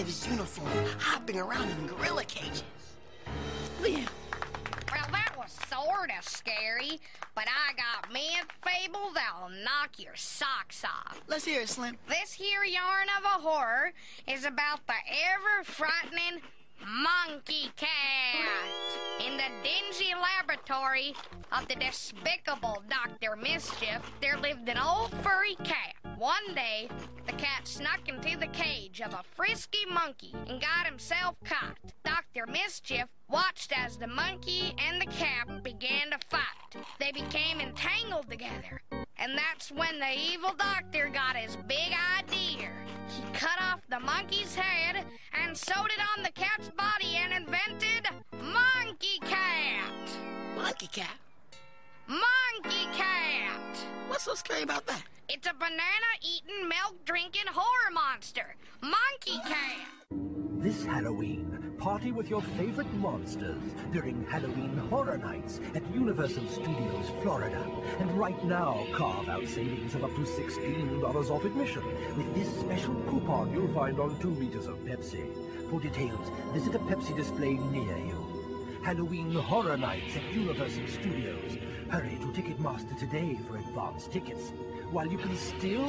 his 0.09 0.27
uniform, 0.27 0.67
hopping 0.97 1.37
around 1.37 1.69
in 1.69 1.85
gorilla 1.85 2.23
cages. 2.23 2.63
Well, 3.79 5.07
that 5.11 5.35
was 5.37 5.55
sorta 5.69 6.19
scary, 6.21 6.99
but 7.35 7.45
I 7.45 7.73
got 7.73 8.11
mad 8.11 8.47
fable 8.65 9.11
that'll 9.13 9.49
knock 9.63 9.99
your 9.99 10.15
socks 10.15 10.83
off. 10.83 11.21
Let's 11.27 11.45
hear 11.45 11.61
it, 11.61 11.69
Slim. 11.69 11.95
This 12.07 12.33
here 12.33 12.63
yarn 12.63 13.07
of 13.19 13.23
a 13.23 13.47
horror 13.47 13.91
is 14.27 14.45
about 14.45 14.79
the 14.87 14.95
ever-frightening 15.35 16.41
monkey 16.83 17.69
cat. 17.75 17.87
In 19.23 19.37
the 19.37 19.43
dingy 19.61 20.15
laboratory 20.15 21.13
of 21.51 21.67
the 21.67 21.75
despicable 21.75 22.81
Dr. 22.89 23.35
Mischief, 23.35 24.01
there 24.21 24.37
lived 24.37 24.67
an 24.69 24.79
old 24.79 25.11
furry 25.21 25.53
cat 25.63 25.93
one 26.19 26.53
day, 26.53 26.89
the 27.27 27.31
cat 27.31 27.65
snuck 27.65 28.09
into 28.09 28.37
the 28.37 28.47
cage 28.47 28.99
of 28.99 29.13
a 29.13 29.23
frisky 29.37 29.85
monkey 29.89 30.35
and 30.49 30.59
got 30.59 30.85
himself 30.85 31.37
caught. 31.45 31.77
Dr. 32.03 32.45
Mischief 32.45 33.05
watched 33.29 33.71
as 33.73 33.95
the 33.95 34.07
monkey 34.07 34.75
and 34.77 35.01
the 35.01 35.05
cat 35.05 35.63
began 35.63 36.11
to 36.11 36.17
fight. 36.29 36.83
They 36.99 37.13
became 37.13 37.61
entangled 37.61 38.29
together, 38.29 38.81
and 39.15 39.37
that's 39.37 39.71
when 39.71 39.97
the 39.97 40.11
evil 40.11 40.53
doctor 40.57 41.07
got 41.07 41.37
his 41.37 41.55
big 41.55 41.95
idea. 42.17 42.69
He 43.07 43.23
cut 43.31 43.61
off 43.61 43.79
the 43.89 44.01
monkey's 44.01 44.53
head 44.53 45.05
and 45.41 45.55
sewed 45.55 45.85
it 45.85 46.17
on 46.17 46.23
the 46.23 46.31
cat's 46.31 46.69
body 46.71 47.15
and 47.15 47.31
invented 47.31 48.09
Monkey 48.33 49.19
Cat. 49.21 50.09
Monkey 50.57 50.87
Cat? 50.87 51.15
Monkey 52.09 52.89
Cat! 52.91 53.77
What's 54.09 54.25
so 54.25 54.35
scary 54.35 54.63
about 54.63 54.85
that? 54.87 55.03
It's 55.31 55.45
a 55.45 55.53
banana-eating, 55.53 56.67
milk-drinking 56.67 57.45
horror 57.51 57.91
monster, 57.93 58.55
Monkey 58.81 59.39
Cat. 59.47 59.85
This 60.57 60.83
Halloween, 60.83 61.75
party 61.77 62.11
with 62.11 62.31
your 62.31 62.41
favorite 62.57 62.91
monsters 62.95 63.61
during 63.93 64.25
Halloween 64.25 64.75
Horror 64.89 65.19
Nights 65.19 65.59
at 65.75 65.83
Universal 65.93 66.47
Studios, 66.47 67.11
Florida. 67.21 67.63
And 67.99 68.11
right 68.17 68.43
now, 68.43 68.87
carve 68.91 69.29
out 69.29 69.47
savings 69.47 69.93
of 69.93 70.03
up 70.03 70.15
to 70.15 70.21
$16 70.21 71.29
off 71.29 71.45
admission 71.45 71.83
with 72.17 72.33
this 72.33 72.49
special 72.59 72.95
coupon 73.07 73.53
you'll 73.53 73.71
find 73.71 73.99
on 73.99 74.19
two 74.19 74.31
liters 74.31 74.65
of 74.65 74.83
Pepsi. 74.83 75.29
For 75.69 75.79
details, 75.79 76.31
visit 76.53 76.73
a 76.73 76.79
Pepsi 76.79 77.15
display 77.15 77.53
near 77.53 77.97
you. 77.97 78.29
Halloween 78.81 79.33
Horror 79.33 79.77
Nights 79.77 80.15
at 80.15 80.33
Universal 80.33 80.87
Studios. 80.87 81.57
Hurry 81.89 82.17
to 82.21 82.27
Ticketmaster 82.27 82.97
today 82.97 83.37
for 83.47 83.57
advance 83.57 84.07
tickets 84.07 84.53
while 84.91 85.05
you 85.05 85.17
can 85.17 85.35
still 85.35 85.87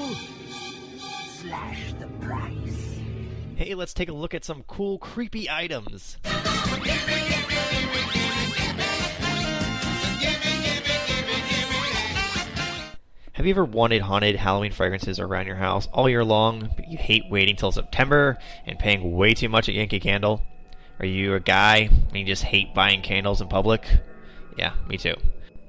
slash 0.99 1.93
the 1.95 2.07
price. 2.25 2.99
Hey, 3.57 3.75
let's 3.75 3.95
take 3.95 4.09
a 4.09 4.13
look 4.13 4.35
at 4.35 4.45
some 4.45 4.63
cool, 4.65 4.99
creepy 4.99 5.49
items. 5.49 6.19
Have 13.33 13.47
you 13.47 13.55
ever 13.55 13.65
wanted 13.65 14.03
haunted 14.03 14.37
Halloween 14.37 14.73
fragrances 14.73 15.19
around 15.19 15.47
your 15.47 15.57
house 15.57 15.89
all 15.93 16.11
year 16.11 16.25
long, 16.25 16.69
but 16.77 16.89
you 16.89 16.99
hate 16.99 17.23
waiting 17.31 17.57
till 17.57 17.73
September 17.73 18.37
and 18.67 18.79
paying 18.79 19.17
way 19.17 19.33
too 19.33 19.49
much 19.49 19.69
at 19.71 19.75
Yankee 19.75 20.01
Candle? 20.01 20.43
Are 20.99 21.07
you 21.07 21.35
a 21.35 21.41
guy 21.41 21.89
and 21.91 22.17
you 22.17 22.27
just 22.27 22.43
hate 22.43 22.75
buying 22.75 23.01
candles 23.01 23.41
in 23.41 23.49
public? 23.49 23.87
Yeah, 24.59 24.75
me 24.87 24.99
too. 24.99 25.15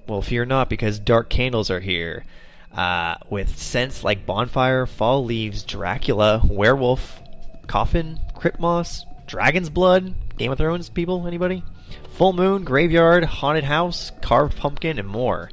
Well, 0.05 0.21
fear 0.21 0.45
not 0.45 0.69
because 0.69 0.99
dark 0.99 1.29
candles 1.29 1.71
are 1.71 1.79
here. 1.79 2.25
Uh, 2.73 3.15
with 3.29 3.57
scents 3.57 4.03
like 4.03 4.25
bonfire, 4.25 4.85
fall 4.85 5.25
leaves, 5.25 5.63
Dracula, 5.63 6.41
werewolf, 6.47 7.21
coffin, 7.67 8.19
crypt 8.33 8.59
moss, 8.59 9.05
dragon's 9.27 9.69
blood, 9.69 10.13
Game 10.37 10.51
of 10.51 10.57
Thrones 10.57 10.89
people, 10.89 11.27
anybody? 11.27 11.63
Full 12.13 12.33
moon, 12.33 12.63
graveyard, 12.63 13.25
haunted 13.25 13.63
house, 13.65 14.11
carved 14.21 14.57
pumpkin, 14.57 14.99
and 14.99 15.07
more. 15.07 15.49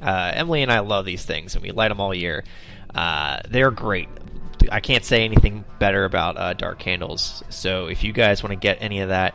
Uh, 0.00 0.32
Emily 0.34 0.62
and 0.62 0.72
I 0.72 0.80
love 0.80 1.04
these 1.04 1.24
things, 1.24 1.54
and 1.54 1.62
we 1.62 1.70
light 1.70 1.88
them 1.88 2.00
all 2.00 2.14
year. 2.14 2.44
Uh, 2.94 3.40
they're 3.48 3.70
great. 3.70 4.08
I 4.70 4.80
can't 4.80 5.04
say 5.04 5.24
anything 5.24 5.64
better 5.78 6.04
about 6.04 6.36
uh, 6.36 6.54
dark 6.54 6.78
candles. 6.78 7.42
So 7.50 7.86
if 7.86 8.04
you 8.04 8.12
guys 8.12 8.42
want 8.42 8.52
to 8.52 8.56
get 8.56 8.78
any 8.80 9.00
of 9.00 9.08
that, 9.10 9.34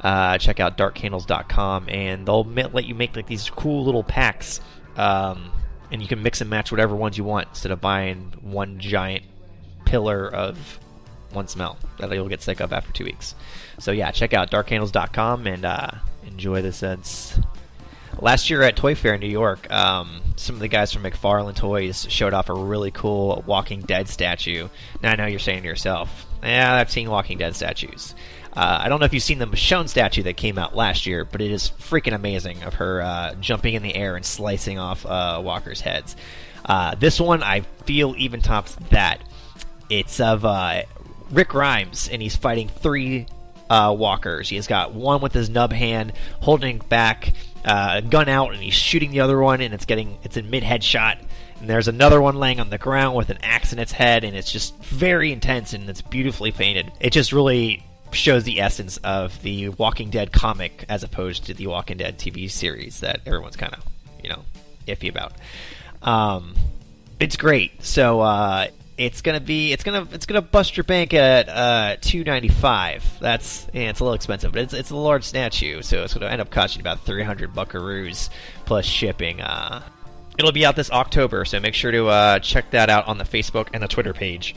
uh, 0.00 0.38
check 0.38 0.60
out 0.60 0.78
darkcandles.com, 0.78 1.88
and 1.88 2.26
they'll 2.26 2.44
let 2.44 2.84
you 2.84 2.94
make 2.94 3.16
like 3.16 3.26
these 3.26 3.50
cool 3.50 3.84
little 3.84 4.04
packs. 4.04 4.60
Um, 4.96 5.50
and 5.90 6.02
you 6.02 6.08
can 6.08 6.22
mix 6.22 6.40
and 6.40 6.50
match 6.50 6.70
whatever 6.70 6.94
ones 6.94 7.16
you 7.16 7.24
want 7.24 7.48
instead 7.48 7.72
of 7.72 7.80
buying 7.80 8.32
one 8.40 8.78
giant 8.78 9.24
pillar 9.84 10.28
of 10.32 10.78
one 11.32 11.48
smell 11.48 11.78
that 11.98 12.10
you'll 12.12 12.28
get 12.28 12.42
sick 12.42 12.60
of 12.60 12.72
after 12.72 12.92
two 12.92 13.04
weeks. 13.04 13.34
So 13.78 13.92
yeah, 13.92 14.10
check 14.10 14.32
out 14.34 14.50
darkcandles.com 14.50 15.46
and 15.46 15.64
uh, 15.64 15.90
enjoy 16.26 16.62
the 16.62 16.72
scents. 16.72 17.38
last 18.20 18.50
year 18.50 18.62
at 18.62 18.76
Toy 18.76 18.94
Fair 18.94 19.14
in 19.14 19.20
New 19.20 19.28
York, 19.28 19.70
um, 19.70 20.20
some 20.36 20.54
of 20.56 20.60
the 20.60 20.68
guys 20.68 20.92
from 20.92 21.02
McFarlane 21.02 21.54
Toys 21.56 22.06
showed 22.08 22.32
off 22.34 22.48
a 22.48 22.54
really 22.54 22.90
cool 22.90 23.42
Walking 23.46 23.80
Dead 23.80 24.08
statue. 24.08 24.68
Now 25.02 25.12
I 25.12 25.16
know 25.16 25.26
you're 25.26 25.38
saying 25.38 25.62
to 25.62 25.68
yourself, 25.68 26.26
"Yeah, 26.42 26.74
I've 26.74 26.90
seen 26.90 27.10
Walking 27.10 27.38
Dead 27.38 27.54
statues." 27.56 28.14
Uh, 28.58 28.80
I 28.82 28.88
don't 28.88 28.98
know 28.98 29.06
if 29.06 29.14
you've 29.14 29.22
seen 29.22 29.38
the 29.38 29.46
Michonne 29.46 29.88
statue 29.88 30.24
that 30.24 30.36
came 30.36 30.58
out 30.58 30.74
last 30.74 31.06
year, 31.06 31.24
but 31.24 31.40
it 31.40 31.52
is 31.52 31.70
freaking 31.78 32.12
amazing 32.12 32.64
of 32.64 32.74
her 32.74 33.00
uh, 33.00 33.34
jumping 33.34 33.74
in 33.74 33.84
the 33.84 33.94
air 33.94 34.16
and 34.16 34.26
slicing 34.26 34.80
off 34.80 35.06
uh, 35.06 35.40
walkers' 35.40 35.80
heads. 35.80 36.16
Uh, 36.64 36.96
this 36.96 37.20
one, 37.20 37.44
I 37.44 37.60
feel, 37.84 38.16
even 38.18 38.40
tops 38.40 38.74
that. 38.90 39.22
It's 39.88 40.18
of 40.18 40.44
uh, 40.44 40.82
Rick 41.30 41.50
Grimes, 41.50 42.08
and 42.08 42.20
he's 42.20 42.34
fighting 42.34 42.68
three 42.68 43.28
uh, 43.70 43.94
walkers. 43.96 44.48
He's 44.48 44.66
got 44.66 44.92
one 44.92 45.20
with 45.20 45.34
his 45.34 45.48
nub 45.48 45.72
hand 45.72 46.12
holding 46.40 46.78
back 46.78 47.34
a 47.64 48.02
gun 48.02 48.28
out, 48.28 48.54
and 48.54 48.60
he's 48.60 48.74
shooting 48.74 49.12
the 49.12 49.20
other 49.20 49.40
one, 49.40 49.60
and 49.60 49.72
it's 49.72 49.84
getting 49.84 50.18
it's 50.24 50.36
in 50.36 50.50
mid 50.50 50.64
headshot. 50.64 51.22
And 51.60 51.70
there's 51.70 51.86
another 51.86 52.20
one 52.20 52.34
laying 52.34 52.58
on 52.58 52.70
the 52.70 52.78
ground 52.78 53.14
with 53.14 53.30
an 53.30 53.38
axe 53.40 53.72
in 53.72 53.78
its 53.78 53.92
head, 53.92 54.24
and 54.24 54.36
it's 54.36 54.50
just 54.50 54.76
very 54.78 55.30
intense 55.30 55.74
and 55.74 55.88
it's 55.88 56.02
beautifully 56.02 56.50
painted. 56.50 56.90
It 57.00 57.10
just 57.10 57.32
really 57.32 57.84
shows 58.12 58.44
the 58.44 58.60
essence 58.60 58.96
of 58.98 59.42
the 59.42 59.70
Walking 59.70 60.10
Dead 60.10 60.32
comic 60.32 60.84
as 60.88 61.02
opposed 61.02 61.46
to 61.46 61.54
the 61.54 61.66
Walking 61.66 61.96
Dead 61.96 62.18
TV 62.18 62.50
series 62.50 63.00
that 63.00 63.20
everyone's 63.26 63.56
kind 63.56 63.74
of, 63.74 63.84
you 64.22 64.30
know, 64.30 64.44
iffy 64.86 65.08
about. 65.08 65.32
Um, 66.02 66.54
it's 67.20 67.36
great. 67.36 67.84
So 67.84 68.20
uh, 68.20 68.68
it's 68.96 69.22
gonna 69.22 69.40
be 69.40 69.72
it's 69.72 69.84
gonna 69.84 70.06
it's 70.12 70.26
gonna 70.26 70.42
bust 70.42 70.76
your 70.76 70.84
bank 70.84 71.14
at 71.14 71.48
uh, 71.48 71.96
two 72.00 72.24
ninety 72.24 72.48
five. 72.48 73.04
That's 73.20 73.66
yeah, 73.72 73.90
it's 73.90 74.00
a 74.00 74.04
little 74.04 74.14
expensive, 74.14 74.52
but 74.52 74.62
it's 74.62 74.74
it's 74.74 74.90
a 74.90 74.96
large 74.96 75.24
statue, 75.24 75.82
so 75.82 76.02
it's 76.02 76.14
gonna 76.14 76.26
end 76.26 76.40
up 76.40 76.50
costing 76.50 76.80
about 76.80 77.00
three 77.00 77.22
hundred 77.22 77.54
buckaroos 77.54 78.28
plus 78.64 78.84
shipping. 78.84 79.40
Uh, 79.40 79.82
it'll 80.38 80.52
be 80.52 80.66
out 80.66 80.76
this 80.76 80.90
October, 80.90 81.44
so 81.44 81.60
make 81.60 81.74
sure 81.74 81.92
to 81.92 82.08
uh, 82.08 82.38
check 82.40 82.70
that 82.72 82.90
out 82.90 83.06
on 83.06 83.18
the 83.18 83.24
Facebook 83.24 83.68
and 83.72 83.82
the 83.82 83.88
Twitter 83.88 84.12
page. 84.12 84.54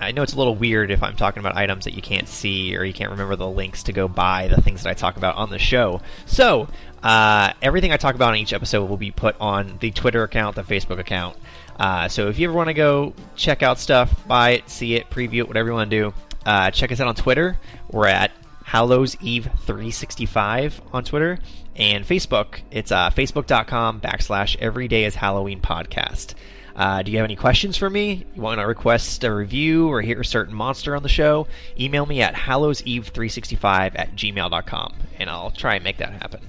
I 0.00 0.12
know 0.12 0.22
it's 0.22 0.32
a 0.32 0.38
little 0.38 0.54
weird 0.54 0.90
if 0.90 1.02
I'm 1.02 1.16
talking 1.16 1.40
about 1.40 1.56
items 1.56 1.84
that 1.84 1.94
you 1.94 2.02
can't 2.02 2.28
see 2.28 2.76
or 2.76 2.84
you 2.84 2.92
can't 2.92 3.10
remember 3.10 3.36
the 3.36 3.48
links 3.48 3.82
to 3.84 3.92
go 3.92 4.08
buy 4.08 4.48
the 4.48 4.60
things 4.60 4.82
that 4.82 4.90
I 4.90 4.94
talk 4.94 5.16
about 5.16 5.36
on 5.36 5.50
the 5.50 5.58
show. 5.58 6.00
So, 6.26 6.68
uh, 7.02 7.52
everything 7.62 7.92
I 7.92 7.96
talk 7.96 8.14
about 8.14 8.30
on 8.30 8.36
each 8.36 8.52
episode 8.52 8.88
will 8.88 8.96
be 8.96 9.10
put 9.10 9.36
on 9.40 9.78
the 9.80 9.90
Twitter 9.90 10.22
account, 10.22 10.56
the 10.56 10.62
Facebook 10.62 10.98
account. 10.98 11.36
Uh, 11.78 12.08
so, 12.08 12.28
if 12.28 12.38
you 12.38 12.48
ever 12.48 12.56
want 12.56 12.68
to 12.68 12.74
go 12.74 13.14
check 13.36 13.62
out 13.62 13.78
stuff, 13.78 14.26
buy 14.26 14.50
it, 14.50 14.70
see 14.70 14.94
it, 14.94 15.10
preview 15.10 15.40
it, 15.40 15.48
whatever 15.48 15.68
you 15.68 15.74
want 15.74 15.90
to 15.90 15.96
do, 15.96 16.14
uh, 16.46 16.70
check 16.70 16.90
us 16.92 17.00
out 17.00 17.08
on 17.08 17.14
Twitter. 17.14 17.58
We're 17.90 18.08
at 18.08 18.32
Hallows 18.64 19.16
Eve 19.20 19.44
365 19.64 20.80
on 20.92 21.04
Twitter 21.04 21.38
and 21.76 22.04
Facebook. 22.06 22.60
It's 22.70 22.92
uh, 22.92 23.10
facebook.com 23.10 24.00
backslash 24.00 24.56
Every 24.60 24.88
Day 24.88 25.04
is 25.04 25.16
Halloween 25.16 25.60
podcast. 25.60 26.34
Uh, 26.80 27.02
do 27.02 27.12
you 27.12 27.18
have 27.18 27.26
any 27.26 27.36
questions 27.36 27.76
for 27.76 27.90
me? 27.90 28.24
You 28.34 28.40
want 28.40 28.58
to 28.58 28.66
request 28.66 29.22
a 29.22 29.30
review 29.30 29.88
or 29.88 30.00
hear 30.00 30.18
a 30.18 30.24
certain 30.24 30.54
monster 30.54 30.96
on 30.96 31.02
the 31.02 31.10
show? 31.10 31.46
Email 31.78 32.06
me 32.06 32.22
at 32.22 32.34
hallowseve365 32.34 33.92
at 33.98 34.16
gmail.com, 34.16 34.94
and 35.18 35.28
I'll 35.28 35.50
try 35.50 35.74
and 35.74 35.84
make 35.84 35.98
that 35.98 36.14
happen. 36.14 36.40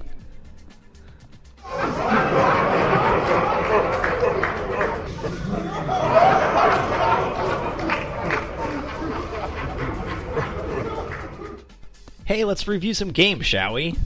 Hey, 12.24 12.46
let's 12.46 12.66
review 12.66 12.94
some 12.94 13.10
games, 13.10 13.44
shall 13.44 13.74
we? 13.74 13.96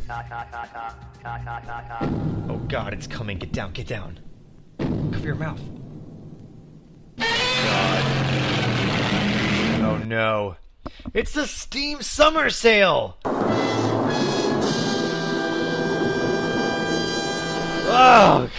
Oh 2.50 2.58
god, 2.66 2.94
it's 2.94 3.06
coming. 3.06 3.38
Get 3.38 3.52
down, 3.52 3.70
get 3.70 3.86
down. 3.86 4.18
Cover 4.78 5.24
your 5.24 5.36
mouth. 5.36 5.60
no. 10.08 10.56
It's 11.12 11.32
the 11.32 11.46
Steam 11.46 12.02
Summer 12.02 12.50
Sale! 12.50 13.16
Oh! 17.88 18.50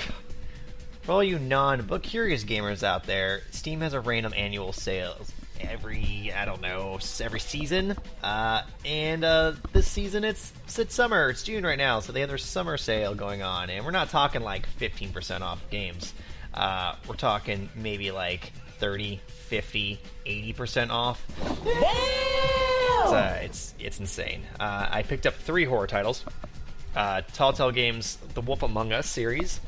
For 1.01 1.11
all 1.11 1.23
you 1.23 1.39
non-book 1.39 2.03
curious 2.03 2.43
gamers 2.43 2.83
out 2.83 3.05
there, 3.05 3.41
Steam 3.51 3.81
has 3.81 3.93
a 3.93 3.99
random 3.99 4.33
annual 4.35 4.73
sales 4.73 5.31
every 5.59 6.31
I 6.35 6.45
don't 6.45 6.61
know 6.61 6.99
every 7.19 7.39
season. 7.39 7.95
Uh, 8.23 8.63
and 8.85 9.23
uh, 9.23 9.53
this 9.73 9.87
season 9.87 10.23
it's 10.23 10.53
it's 10.77 10.93
summer. 10.93 11.29
It's 11.29 11.43
June 11.43 11.63
right 11.63 11.77
now, 11.77 11.99
so 11.99 12.11
they 12.11 12.21
have 12.21 12.29
their 12.29 12.37
summer 12.37 12.77
sale 12.77 13.15
going 13.15 13.41
on, 13.41 13.69
and 13.69 13.85
we're 13.85 13.91
not 13.91 14.09
talking 14.09 14.41
like 14.41 14.67
15% 14.79 15.41
off 15.41 15.61
games. 15.69 16.13
Uh, 16.53 16.95
we're 17.07 17.15
talking 17.15 17.69
maybe 17.75 18.11
like 18.11 18.51
30, 18.79 19.21
50, 19.47 19.99
80% 20.25 20.89
off. 20.89 21.25
It's, 21.65 23.11
uh, 23.11 23.39
it's, 23.41 23.73
it's 23.79 23.99
insane. 23.99 24.43
Uh, 24.59 24.87
I 24.89 25.03
picked 25.03 25.25
up 25.25 25.35
three 25.35 25.65
horror 25.65 25.87
titles. 25.87 26.25
Uh, 26.95 27.21
Telltale 27.33 27.71
Games' 27.71 28.17
The 28.33 28.41
Wolf 28.41 28.63
Among 28.63 28.91
Us 28.91 29.07
series, 29.07 29.61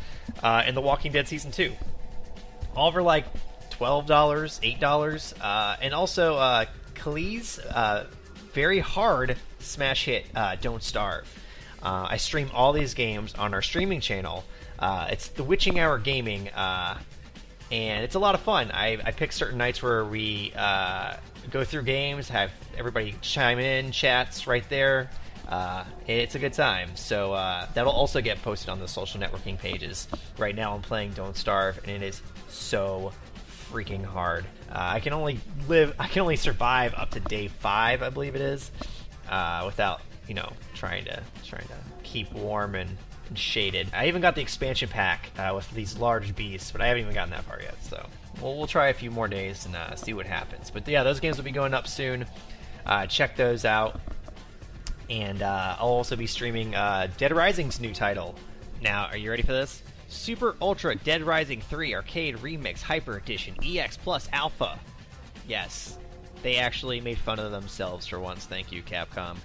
uh, 0.43 0.63
and 0.65 0.75
The 0.75 0.81
Walking 0.81 1.11
Dead 1.11 1.27
Season 1.27 1.51
2. 1.51 1.71
All 2.75 2.91
for 2.91 3.01
like 3.01 3.25
$12, 3.71 4.05
$8. 4.07 5.33
Uh, 5.41 5.75
and 5.81 5.93
also, 5.93 6.35
uh, 6.35 6.65
uh, 7.73 8.03
very 8.53 8.79
hard 8.79 9.37
smash 9.59 10.05
hit, 10.05 10.25
uh, 10.35 10.55
Don't 10.59 10.83
Starve. 10.83 11.25
Uh, 11.81 12.07
I 12.09 12.17
stream 12.17 12.49
all 12.53 12.73
these 12.73 12.93
games 12.93 13.33
on 13.35 13.53
our 13.53 13.61
streaming 13.61 14.01
channel. 14.01 14.43
Uh, 14.77 15.07
it's 15.11 15.29
the 15.29 15.43
Witching 15.43 15.79
Hour 15.79 15.97
Gaming, 15.97 16.49
uh, 16.49 16.97
and 17.71 18.03
it's 18.03 18.15
a 18.15 18.19
lot 18.19 18.35
of 18.35 18.41
fun. 18.41 18.71
I, 18.71 18.97
I 19.03 19.11
pick 19.11 19.31
certain 19.31 19.57
nights 19.57 19.81
where 19.83 20.05
we 20.05 20.53
uh, 20.55 21.15
go 21.51 21.63
through 21.63 21.83
games, 21.83 22.29
have 22.29 22.51
everybody 22.77 23.15
chime 23.21 23.59
in, 23.59 23.91
chats 23.91 24.47
right 24.47 24.67
there. 24.69 25.09
Uh, 25.47 25.83
it's 26.07 26.35
a 26.35 26.39
good 26.39 26.53
time. 26.53 26.89
So 26.95 27.33
uh, 27.33 27.67
that'll 27.73 27.91
also 27.91 28.21
get 28.21 28.41
posted 28.41 28.69
on 28.69 28.79
the 28.79 28.87
social 28.87 29.19
networking 29.19 29.57
pages. 29.57 30.07
Right 30.37 30.55
now, 30.55 30.75
I'm 30.75 30.81
playing 30.81 31.13
Don't 31.13 31.35
Starve, 31.35 31.79
and 31.79 31.89
it 31.89 32.03
is 32.03 32.21
so 32.49 33.11
freaking 33.71 34.05
hard. 34.05 34.45
Uh, 34.69 34.77
I 34.77 34.99
can 34.99 35.13
only 35.13 35.39
live, 35.67 35.95
I 35.99 36.07
can 36.07 36.21
only 36.21 36.35
survive 36.35 36.93
up 36.95 37.11
to 37.11 37.19
day 37.19 37.47
five, 37.47 38.03
I 38.03 38.09
believe 38.09 38.35
it 38.35 38.41
is, 38.41 38.71
uh, 39.29 39.63
without 39.65 40.01
you 40.27 40.35
know 40.35 40.51
trying 40.75 41.05
to 41.05 41.21
trying 41.43 41.67
to 41.67 41.77
keep 42.03 42.31
warm 42.31 42.75
and, 42.75 42.89
and 42.89 42.97
shaded. 43.37 43.89
I 43.93 44.07
even 44.07 44.21
got 44.21 44.35
the 44.35 44.41
expansion 44.41 44.89
pack 44.89 45.31
uh, 45.37 45.51
with 45.55 45.69
these 45.71 45.97
large 45.97 46.35
beasts, 46.35 46.71
but 46.71 46.81
I 46.81 46.87
haven't 46.87 47.03
even 47.03 47.13
gotten 47.13 47.31
that 47.31 47.43
far 47.43 47.59
yet. 47.61 47.75
So 47.83 48.05
we'll, 48.41 48.57
we'll 48.57 48.67
try 48.67 48.89
a 48.89 48.93
few 48.93 49.11
more 49.11 49.27
days 49.27 49.65
and 49.65 49.75
uh, 49.75 49.95
see 49.95 50.13
what 50.13 50.25
happens. 50.25 50.71
But 50.71 50.87
yeah, 50.87 51.03
those 51.03 51.19
games 51.19 51.37
will 51.37 51.43
be 51.43 51.51
going 51.51 51.73
up 51.73 51.87
soon. 51.87 52.25
Uh, 52.85 53.05
check 53.05 53.35
those 53.35 53.65
out. 53.65 53.99
And 55.09 55.41
uh, 55.41 55.77
I'll 55.79 55.87
also 55.87 56.15
be 56.15 56.27
streaming 56.27 56.75
uh, 56.75 57.07
Dead 57.17 57.33
Rising's 57.33 57.79
new 57.79 57.93
title. 57.93 58.35
Now, 58.81 59.07
are 59.07 59.17
you 59.17 59.29
ready 59.29 59.43
for 59.43 59.53
this? 59.53 59.81
Super 60.07 60.55
Ultra 60.61 60.95
Dead 60.95 61.23
Rising 61.23 61.61
3 61.61 61.95
Arcade 61.95 62.37
Remix 62.37 62.81
Hyper 62.81 63.17
Edition 63.17 63.55
EX 63.63 63.97
Plus 63.97 64.27
Alpha. 64.33 64.79
Yes, 65.47 65.97
they 66.41 66.57
actually 66.57 67.01
made 67.01 67.17
fun 67.17 67.39
of 67.39 67.51
themselves 67.51 68.07
for 68.07 68.19
once. 68.19 68.45
Thank 68.45 68.71
you, 68.71 68.81
Capcom. 68.81 69.37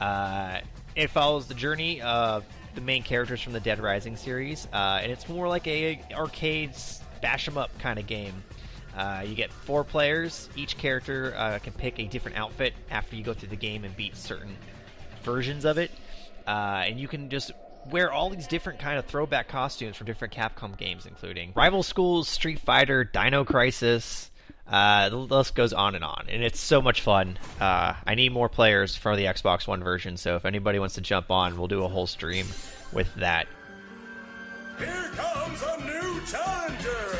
Uh, 0.00 0.60
it 0.94 1.10
follows 1.10 1.46
the 1.46 1.54
journey 1.54 2.00
of 2.00 2.44
the 2.74 2.80
main 2.80 3.02
characters 3.02 3.40
from 3.40 3.52
the 3.52 3.60
Dead 3.60 3.80
Rising 3.80 4.16
series, 4.16 4.66
uh, 4.72 5.00
and 5.02 5.10
it's 5.10 5.28
more 5.28 5.48
like 5.48 5.66
a 5.66 6.00
arcade 6.12 6.72
bash 7.20 7.48
'em 7.48 7.58
up 7.58 7.76
kind 7.78 7.98
of 7.98 8.06
game. 8.06 8.42
Uh, 8.96 9.24
you 9.26 9.34
get 9.34 9.52
four 9.52 9.84
players. 9.84 10.48
Each 10.56 10.76
character 10.76 11.34
uh, 11.36 11.58
can 11.60 11.72
pick 11.72 11.98
a 11.98 12.04
different 12.04 12.36
outfit 12.36 12.74
after 12.90 13.16
you 13.16 13.22
go 13.22 13.32
through 13.34 13.50
the 13.50 13.56
game 13.56 13.84
and 13.84 13.96
beat 13.96 14.16
certain 14.16 14.56
versions 15.22 15.64
of 15.64 15.78
it, 15.78 15.90
uh, 16.46 16.84
and 16.86 16.98
you 16.98 17.08
can 17.08 17.30
just 17.30 17.52
wear 17.90 18.12
all 18.12 18.28
these 18.28 18.46
different 18.46 18.78
kind 18.78 18.98
of 18.98 19.06
throwback 19.06 19.48
costumes 19.48 19.96
from 19.96 20.06
different 20.06 20.34
Capcom 20.34 20.76
games, 20.76 21.06
including 21.06 21.52
Rival 21.54 21.82
Schools, 21.82 22.28
Street 22.28 22.58
Fighter, 22.58 23.04
Dino 23.04 23.44
Crisis. 23.44 24.27
Uh, 24.70 25.08
the 25.08 25.16
list 25.16 25.54
goes 25.54 25.72
on 25.72 25.94
and 25.94 26.04
on, 26.04 26.26
and 26.28 26.42
it's 26.42 26.60
so 26.60 26.82
much 26.82 27.00
fun. 27.00 27.38
Uh, 27.58 27.94
I 28.06 28.14
need 28.14 28.32
more 28.32 28.50
players 28.50 28.96
for 28.96 29.16
the 29.16 29.24
Xbox 29.24 29.66
One 29.66 29.82
version, 29.82 30.18
so 30.18 30.36
if 30.36 30.44
anybody 30.44 30.78
wants 30.78 30.96
to 30.96 31.00
jump 31.00 31.30
on, 31.30 31.56
we'll 31.56 31.68
do 31.68 31.84
a 31.84 31.88
whole 31.88 32.06
stream 32.06 32.46
with 32.92 33.12
that. 33.14 33.48
Here 34.78 35.10
comes 35.16 35.62
a 35.62 35.80
new 35.84 36.20
challenger! 36.26 37.18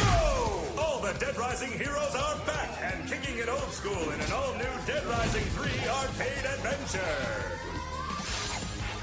Go! 0.00 0.80
All 0.82 1.00
the 1.00 1.14
Dead 1.20 1.36
Rising 1.36 1.72
heroes 1.72 2.14
are 2.14 2.38
back 2.46 2.78
and 2.82 3.08
kicking 3.08 3.38
it 3.38 3.48
old 3.48 3.70
school 3.72 4.10
in 4.10 4.20
an 4.20 4.32
all-new 4.32 4.86
Dead 4.86 5.04
Rising 5.04 5.44
3 5.44 5.70
arcade 5.88 6.44
adventure! 6.46 7.55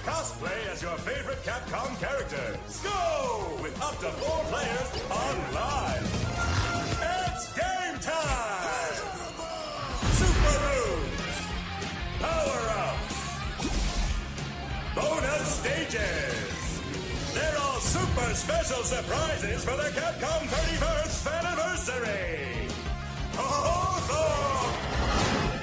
Cosplay 0.05 0.67
as 0.69 0.81
your 0.81 0.97
favorite 0.97 1.41
Capcom 1.43 1.97
characters. 1.97 2.81
Go! 2.83 3.57
With 3.61 3.81
up 3.81 3.97
to 3.99 4.11
four 4.19 4.43
players 4.51 4.89
online. 5.09 6.03
It's 6.99 7.47
game 7.55 7.99
time! 8.01 8.95
Super 10.19 10.59
moves! 10.67 11.35
Power-ups! 12.19 13.17
Bonus 14.93 15.47
stages! 15.47 16.81
They're 17.33 17.57
all 17.61 17.79
super 17.79 18.33
special 18.33 18.83
surprises 18.83 19.63
for 19.63 19.77
the 19.77 19.89
Capcom 19.95 20.47
31st 20.51 21.31
anniversary! 21.39 22.67
Oh, 23.37 24.03
oh, 24.11 24.67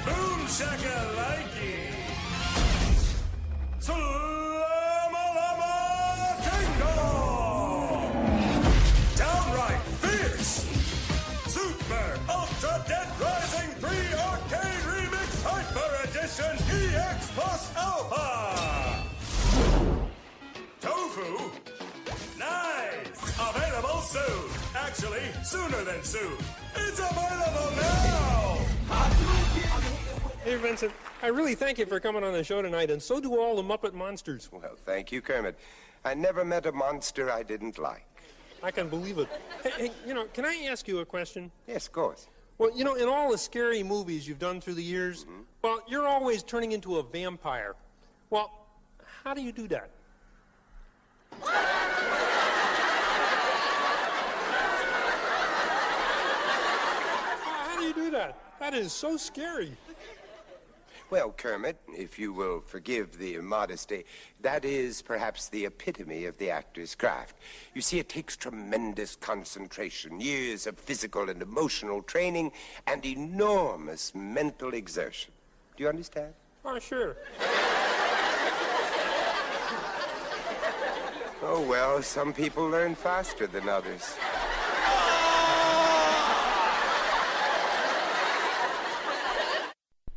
Boom 0.06 0.46
shakalike! 0.46 1.40
Slammalama 3.80 4.19
Alpha! 17.80 19.02
Tofu? 20.80 21.50
Nice! 22.38 23.38
Available 23.38 24.00
soon! 24.02 24.50
Actually, 24.74 25.22
sooner 25.42 25.82
than 25.84 26.02
soon! 26.02 26.36
It's 26.76 26.98
available 26.98 27.70
now! 27.76 28.58
Hey, 30.44 30.56
Vincent, 30.56 30.92
I 31.22 31.28
really 31.28 31.54
thank 31.54 31.78
you 31.78 31.86
for 31.86 32.00
coming 32.00 32.24
on 32.24 32.32
the 32.32 32.42
show 32.44 32.60
tonight, 32.62 32.90
and 32.90 33.00
so 33.02 33.20
do 33.20 33.38
all 33.38 33.56
the 33.56 33.62
Muppet 33.62 33.94
Monsters. 33.94 34.48
Well, 34.50 34.76
thank 34.84 35.12
you, 35.12 35.20
Kermit. 35.20 35.58
I 36.04 36.14
never 36.14 36.44
met 36.44 36.66
a 36.66 36.72
monster 36.72 37.30
I 37.30 37.42
didn't 37.42 37.78
like. 37.78 38.06
I 38.62 38.70
can 38.70 38.88
believe 38.88 39.18
it. 39.18 39.28
Hey, 39.62 39.70
hey, 39.76 39.90
you 40.06 40.14
know, 40.14 40.24
can 40.34 40.44
I 40.44 40.66
ask 40.70 40.86
you 40.88 40.98
a 40.98 41.04
question? 41.04 41.50
Yes, 41.66 41.86
of 41.86 41.92
course. 41.92 42.26
Well, 42.58 42.70
you 42.76 42.84
know, 42.84 42.94
in 42.94 43.08
all 43.08 43.30
the 43.30 43.38
scary 43.38 43.82
movies 43.82 44.28
you've 44.28 44.38
done 44.38 44.60
through 44.60 44.74
the 44.74 44.82
years, 44.82 45.24
Mm-hmm. 45.24 45.39
Well, 45.62 45.80
you're 45.88 46.06
always 46.06 46.42
turning 46.42 46.72
into 46.72 46.96
a 46.98 47.02
vampire. 47.02 47.74
Well, 48.30 48.50
how 49.24 49.34
do 49.34 49.42
you 49.42 49.52
do 49.52 49.68
that? 49.68 49.90
How 57.52 57.78
do 57.78 57.84
you 57.84 57.94
do 57.94 58.10
that? 58.10 58.38
That 58.58 58.74
is 58.74 58.92
so 58.92 59.16
scary. 59.16 59.76
Well, 61.10 61.32
Kermit, 61.32 61.76
if 61.88 62.18
you 62.20 62.32
will 62.32 62.60
forgive 62.60 63.18
the 63.18 63.38
modesty, 63.38 64.04
that 64.42 64.64
is 64.64 65.02
perhaps 65.02 65.48
the 65.48 65.66
epitome 65.66 66.26
of 66.26 66.38
the 66.38 66.50
actor's 66.50 66.94
craft. 66.94 67.34
You 67.74 67.82
see, 67.82 67.98
it 67.98 68.08
takes 68.08 68.36
tremendous 68.36 69.16
concentration, 69.16 70.20
years 70.20 70.68
of 70.68 70.78
physical 70.78 71.28
and 71.28 71.42
emotional 71.42 72.00
training, 72.02 72.52
and 72.86 73.04
enormous 73.04 74.14
mental 74.14 74.72
exertion. 74.72 75.32
Do 75.80 75.84
you 75.84 75.88
understand? 75.88 76.34
Oh, 76.62 76.78
sure. 76.78 77.16
Oh, 81.42 81.64
well, 81.66 82.02
some 82.02 82.34
people 82.34 82.68
learn 82.68 82.94
faster 82.94 83.46
than 83.46 83.66
others. 83.66 84.14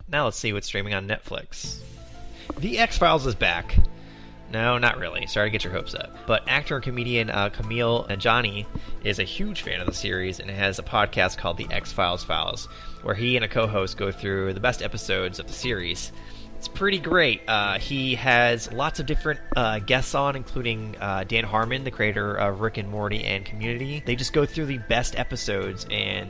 Now 0.10 0.26
let's 0.26 0.36
see 0.36 0.52
what's 0.52 0.68
streaming 0.68 0.96
on 0.96 1.08
Netflix. 1.08 1.78
The 2.58 2.78
X 2.80 2.98
Files 2.98 3.26
is 3.26 3.34
back. 3.34 3.78
No, 4.52 4.78
not 4.78 4.98
really. 4.98 5.26
Sorry 5.28 5.48
to 5.48 5.52
get 5.52 5.64
your 5.64 5.72
hopes 5.72 5.96
up. 5.96 6.14
But 6.28 6.44
actor 6.50 6.76
and 6.76 6.84
comedian 6.84 7.30
uh, 7.30 7.52
Kumail 7.52 8.10
Nanjiani 8.10 8.66
is 9.06 9.18
a 9.18 9.24
huge 9.24 9.62
fan 9.62 9.80
of 9.80 9.88
the 9.88 9.94
series 9.94 10.42
and 10.42 10.52
has 10.52 10.78
a 10.78 10.84
podcast 10.84 11.38
called 11.38 11.56
The 11.56 11.72
X 11.72 11.94
Files 11.94 12.26
Files, 12.26 12.68
where 13.04 13.16
he 13.16 13.36
and 13.36 13.46
a 13.46 13.48
co 13.48 13.68
host 13.68 13.98
go 13.98 14.12
through 14.12 14.54
the 14.54 14.60
best 14.60 14.82
episodes 14.82 15.40
of 15.40 15.48
the 15.48 15.54
series. 15.54 16.12
It's 16.58 16.68
pretty 16.68 17.00
great. 17.00 17.42
Uh, 17.48 17.78
he 17.78 18.16
has 18.16 18.72
lots 18.72 19.00
of 19.00 19.06
different 19.06 19.42
uh, 19.56 19.80
guests 19.80 20.16
on, 20.16 20.36
including 20.36 20.96
uh, 21.00 21.26
Dan 21.26 21.44
Harmon, 21.44 21.84
the 21.84 21.92
creator 21.92 22.36
of 22.36 22.62
Rick 22.62 22.78
and 22.78 22.90
Morty 22.90 23.24
and 23.24 23.44
Community. 23.44 24.02
They 24.06 24.16
just 24.16 24.32
go 24.32 24.46
through 24.46 24.68
the 24.68 24.78
best 24.78 25.20
episodes 25.20 25.86
and 25.92 26.30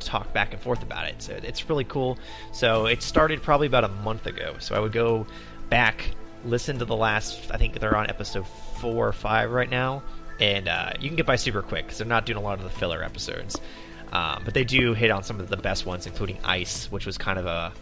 talk 0.00 0.32
back 0.32 0.54
and 0.54 0.62
forth 0.62 0.82
about 0.82 1.06
it. 1.06 1.20
So 1.20 1.34
it's 1.34 1.68
really 1.68 1.84
cool. 1.84 2.18
So 2.52 2.86
it 2.86 3.02
started 3.02 3.42
probably 3.42 3.66
about 3.66 3.84
a 3.84 3.88
month 3.88 4.26
ago. 4.26 4.56
So 4.60 4.74
I 4.74 4.80
would 4.80 4.92
go 4.92 5.26
back 5.68 6.14
listen 6.46 6.78
to 6.78 6.84
the 6.84 6.96
last. 6.96 7.50
I 7.50 7.58
think 7.58 7.78
they're 7.78 7.96
on 7.96 8.08
episode 8.08 8.46
four 8.80 9.08
or 9.08 9.12
five 9.12 9.50
right 9.50 9.68
now, 9.68 10.02
and 10.40 10.68
uh, 10.68 10.92
you 11.00 11.08
can 11.08 11.16
get 11.16 11.26
by 11.26 11.36
super 11.36 11.62
quick 11.62 11.84
because 11.84 11.98
they're 11.98 12.06
not 12.06 12.26
doing 12.26 12.38
a 12.38 12.42
lot 12.42 12.58
of 12.58 12.64
the 12.64 12.70
filler 12.70 13.02
episodes. 13.02 13.60
Um, 14.12 14.42
but 14.44 14.54
they 14.54 14.64
do 14.64 14.94
hit 14.94 15.10
on 15.10 15.22
some 15.22 15.40
of 15.40 15.48
the 15.48 15.56
best 15.56 15.84
ones, 15.86 16.06
including 16.06 16.38
Ice, 16.44 16.90
which 16.90 17.06
was 17.06 17.18
kind 17.18 17.38
of 17.38 17.46
a 17.46 17.72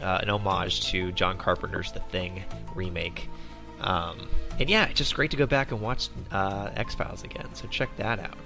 uh, 0.00 0.18
an 0.20 0.28
homage 0.30 0.82
to 0.86 1.12
John 1.12 1.38
Carpenter's 1.38 1.92
The 1.92 2.00
Thing 2.00 2.42
remake. 2.74 3.28
Um, 3.80 4.28
and 4.58 4.68
yeah, 4.68 4.86
it's 4.86 4.98
just 4.98 5.14
great 5.14 5.30
to 5.30 5.36
go 5.36 5.46
back 5.46 5.70
and 5.70 5.80
watch 5.80 6.08
uh, 6.30 6.70
X 6.76 6.94
Files 6.94 7.22
again. 7.24 7.48
So 7.54 7.66
check 7.68 7.94
that 7.96 8.18
out. 8.18 8.36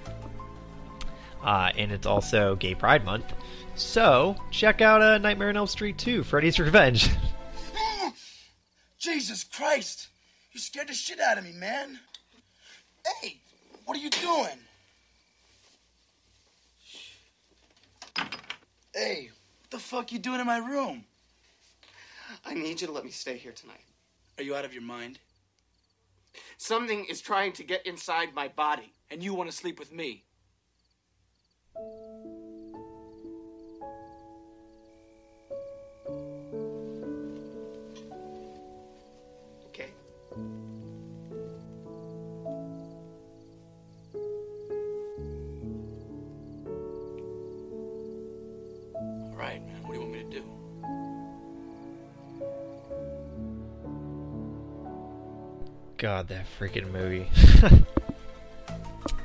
Uh, 1.43 1.71
and 1.77 1.91
it's 1.91 2.05
also 2.05 2.55
Gay 2.55 2.75
Pride 2.75 3.05
Month, 3.05 3.31
so 3.75 4.35
check 4.51 4.81
out 4.81 5.01
uh, 5.01 5.17
Nightmare 5.19 5.49
on 5.49 5.57
Elm 5.57 5.67
Street 5.67 5.97
2: 5.97 6.23
Freddy's 6.23 6.59
Revenge. 6.59 7.09
Jesus 8.99 9.43
Christ! 9.43 10.07
You 10.51 10.59
scared 10.59 10.89
the 10.89 10.93
shit 10.93 11.19
out 11.19 11.37
of 11.37 11.43
me, 11.43 11.51
man. 11.53 11.99
Hey, 13.21 13.37
what 13.85 13.95
are 13.95 14.01
you 14.01 14.09
doing? 14.09 14.57
Hey, 18.97 19.29
what 19.61 19.69
the 19.69 19.77
fuck 19.77 20.11
you 20.11 20.17
doing 20.17 20.39
in 20.39 20.47
my 20.47 20.57
room? 20.57 21.03
I 22.43 22.55
need 22.55 22.81
you 22.81 22.87
to 22.87 22.93
let 22.93 23.05
me 23.05 23.11
stay 23.11 23.37
here 23.37 23.51
tonight. 23.51 23.85
Are 24.39 24.43
you 24.43 24.55
out 24.55 24.65
of 24.65 24.73
your 24.73 24.81
mind? 24.81 25.19
Something 26.57 27.05
is 27.05 27.21
trying 27.21 27.51
to 27.53 27.63
get 27.63 27.85
inside 27.85 28.33
my 28.33 28.47
body. 28.47 28.91
And 29.11 29.21
you 29.21 29.35
want 29.35 29.51
to 29.51 29.55
sleep 29.55 29.77
with 29.77 29.93
me? 29.93 30.23
God, 55.97 56.27
that 56.27 56.45
freaking 56.59 56.91
movie. 56.91 57.27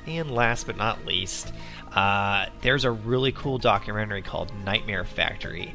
and 0.06 0.30
last 0.30 0.66
but 0.66 0.76
not 0.76 1.04
least, 1.04 1.52
uh, 1.94 2.46
there's 2.62 2.84
a 2.84 2.90
really 2.90 3.32
cool 3.32 3.58
documentary 3.58 4.22
called 4.22 4.50
Nightmare 4.64 5.04
Factory. 5.04 5.74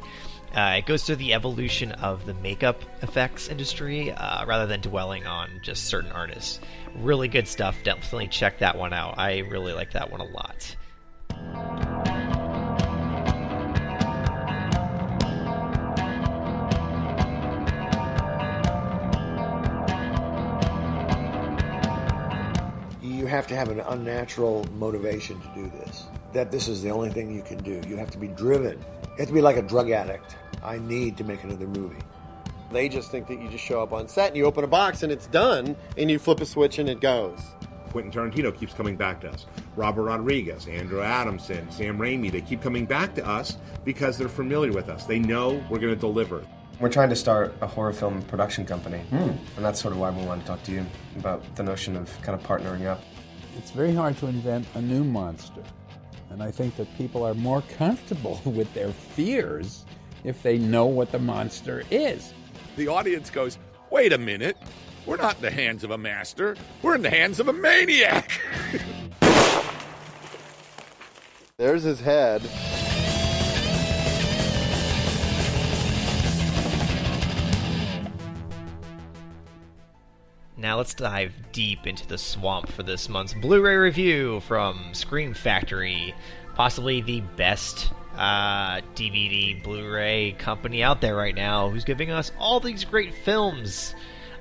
Uh, 0.56 0.76
it 0.78 0.86
goes 0.86 1.04
through 1.04 1.16
the 1.16 1.34
evolution 1.34 1.92
of 1.92 2.26
the 2.26 2.34
makeup 2.34 2.82
effects 3.02 3.48
industry 3.48 4.10
uh, 4.10 4.44
rather 4.46 4.66
than 4.66 4.80
dwelling 4.80 5.26
on 5.26 5.48
just 5.62 5.84
certain 5.84 6.10
artists. 6.10 6.58
Really 6.96 7.28
good 7.28 7.46
stuff. 7.46 7.76
Definitely 7.84 8.28
check 8.28 8.58
that 8.58 8.76
one 8.76 8.92
out. 8.92 9.18
I 9.18 9.38
really 9.38 9.72
like 9.72 9.92
that 9.92 10.10
one 10.10 10.20
a 10.20 10.24
lot. 10.24 10.74
Have 23.38 23.46
to 23.46 23.54
have 23.54 23.68
an 23.68 23.78
unnatural 23.78 24.66
motivation 24.78 25.40
to 25.40 25.48
do 25.54 25.70
this. 25.78 26.06
That 26.32 26.50
this 26.50 26.66
is 26.66 26.82
the 26.82 26.90
only 26.90 27.10
thing 27.10 27.32
you 27.32 27.42
can 27.42 27.58
do. 27.58 27.80
You 27.88 27.96
have 27.96 28.10
to 28.10 28.18
be 28.18 28.26
driven. 28.26 28.76
You 29.02 29.18
have 29.18 29.28
to 29.28 29.32
be 29.32 29.40
like 29.40 29.56
a 29.56 29.62
drug 29.62 29.92
addict. 29.92 30.36
I 30.60 30.78
need 30.78 31.16
to 31.18 31.24
make 31.24 31.44
another 31.44 31.68
movie. 31.68 32.02
They 32.72 32.88
just 32.88 33.12
think 33.12 33.28
that 33.28 33.40
you 33.40 33.48
just 33.48 33.62
show 33.62 33.80
up 33.80 33.92
on 33.92 34.08
set 34.08 34.28
and 34.28 34.36
you 34.36 34.44
open 34.44 34.64
a 34.64 34.66
box 34.66 35.04
and 35.04 35.12
it's 35.12 35.28
done, 35.28 35.76
and 35.96 36.10
you 36.10 36.18
flip 36.18 36.40
a 36.40 36.46
switch 36.46 36.80
and 36.80 36.88
it 36.88 37.00
goes. 37.00 37.38
Quentin 37.90 38.10
Tarantino 38.10 38.52
keeps 38.54 38.74
coming 38.74 38.96
back 38.96 39.20
to 39.20 39.30
us. 39.30 39.46
Robert 39.76 40.02
Rodriguez, 40.02 40.66
Andrew 40.66 41.00
Adamson, 41.00 41.70
Sam 41.70 41.96
Raimi, 41.96 42.32
they 42.32 42.40
keep 42.40 42.60
coming 42.60 42.86
back 42.86 43.14
to 43.14 43.24
us 43.24 43.56
because 43.84 44.18
they're 44.18 44.28
familiar 44.28 44.72
with 44.72 44.88
us. 44.88 45.04
They 45.04 45.20
know 45.20 45.62
we're 45.70 45.78
going 45.78 45.94
to 45.94 46.00
deliver. 46.00 46.44
We're 46.80 46.90
trying 46.90 47.08
to 47.10 47.16
start 47.16 47.54
a 47.60 47.68
horror 47.68 47.92
film 47.92 48.20
production 48.22 48.66
company. 48.66 48.98
Hmm. 49.10 49.30
And 49.56 49.64
that's 49.64 49.80
sort 49.80 49.92
of 49.92 50.00
why 50.00 50.10
we 50.10 50.24
wanted 50.24 50.42
to 50.42 50.48
talk 50.48 50.62
to 50.64 50.72
you 50.72 50.84
about 51.16 51.42
the 51.56 51.62
notion 51.62 51.96
of 51.96 52.10
kind 52.22 52.40
of 52.40 52.46
partnering 52.46 52.86
up. 52.86 53.00
It's 53.58 53.72
very 53.72 53.92
hard 53.92 54.16
to 54.18 54.28
invent 54.28 54.66
a 54.74 54.80
new 54.80 55.02
monster. 55.02 55.62
And 56.30 56.42
I 56.42 56.50
think 56.50 56.76
that 56.76 56.86
people 56.96 57.24
are 57.24 57.34
more 57.34 57.62
comfortable 57.76 58.40
with 58.46 58.72
their 58.72 58.92
fears 58.92 59.84
if 60.24 60.42
they 60.42 60.58
know 60.58 60.86
what 60.86 61.10
the 61.10 61.18
monster 61.18 61.82
is. 61.90 62.32
The 62.76 62.88
audience 62.88 63.30
goes, 63.30 63.58
wait 63.90 64.12
a 64.12 64.18
minute. 64.18 64.56
We're 65.06 65.16
not 65.16 65.36
in 65.36 65.42
the 65.42 65.50
hands 65.50 65.82
of 65.84 65.90
a 65.90 65.98
master. 65.98 66.56
We're 66.82 66.94
in 66.94 67.02
the 67.02 67.10
hands 67.10 67.40
of 67.40 67.48
a 67.48 67.52
maniac. 67.52 68.40
There's 71.56 71.82
his 71.82 71.98
head. 72.00 72.42
Now 80.68 80.76
let's 80.76 80.92
dive 80.92 81.32
deep 81.52 81.86
into 81.86 82.06
the 82.06 82.18
swamp 82.18 82.68
for 82.68 82.82
this 82.82 83.08
month's 83.08 83.32
Blu-ray 83.32 83.76
review 83.76 84.40
from 84.40 84.92
Scream 84.92 85.32
Factory, 85.32 86.14
possibly 86.56 87.00
the 87.00 87.22
best 87.22 87.90
uh, 88.14 88.82
DVD 88.94 89.64
Blu-ray 89.64 90.32
company 90.32 90.82
out 90.82 91.00
there 91.00 91.16
right 91.16 91.34
now, 91.34 91.70
who's 91.70 91.84
giving 91.84 92.10
us 92.10 92.32
all 92.38 92.60
these 92.60 92.84
great 92.84 93.14
films. 93.14 93.94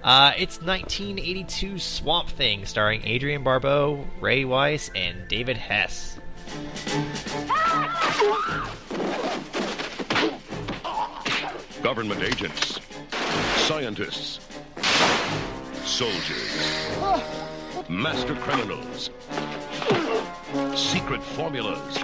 Uh, 0.03 0.33
it's 0.37 0.61
1982 0.61 1.79
Swamp 1.79 2.27
Thing, 2.27 2.65
starring 2.65 3.07
Adrienne 3.07 3.45
Barbeau, 3.45 4.05
Ray 4.19 4.43
Wise, 4.43 4.91
and 4.95 5.29
David 5.29 5.55
Hess. 5.55 6.19
Government 11.81 12.21
agents, 12.21 12.81
scientists, 13.65 14.46
soldiers, 15.97 16.91
master 17.89 18.35
criminals, 18.35 19.09
secret 20.75 21.23
formulas, 21.23 21.97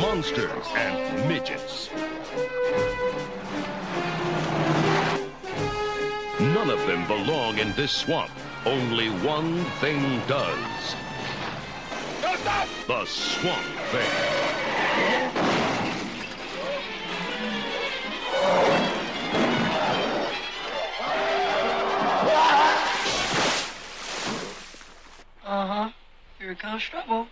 monsters 0.00 0.66
and 0.74 1.28
midgets. 1.28 1.90
None 6.40 6.68
of 6.68 6.84
them 6.88 7.06
belong 7.06 7.58
in 7.58 7.72
this 7.74 7.92
swamp. 7.92 8.32
Only 8.66 9.10
one 9.10 9.64
thing 9.80 10.20
does. 10.26 10.96
The 12.88 13.04
Swamp 13.04 13.64
Thing. 13.92 14.68
Here 26.48 26.54
comes 26.54 26.82
trouble. 26.82 27.26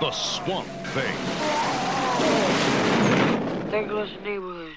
The 0.00 0.10
Swamp 0.10 0.68
Thing. 0.88 1.16
There 3.70 3.86
goes 3.86 4.10
the 4.12 4.20
neighborhood. 4.20 4.76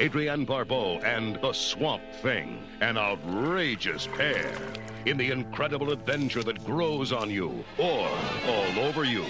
Adrienne 0.00 0.46
Barbeau 0.46 1.00
and 1.00 1.38
the 1.42 1.52
Swamp 1.52 2.02
Thing, 2.22 2.66
an 2.80 2.96
outrageous 2.96 4.06
pair 4.16 4.50
in 5.04 5.18
the 5.18 5.30
incredible 5.30 5.90
adventure 5.90 6.42
that 6.42 6.64
grows 6.64 7.12
on 7.12 7.28
you 7.28 7.62
or 7.76 8.08
all 8.48 8.78
over 8.78 9.04
you. 9.04 9.26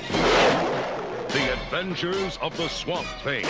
The 1.35 1.53
Adventures 1.55 2.39
of 2.41 2.57
the 2.57 2.69
Swamp 2.69 3.09
Thing. 3.25 3.45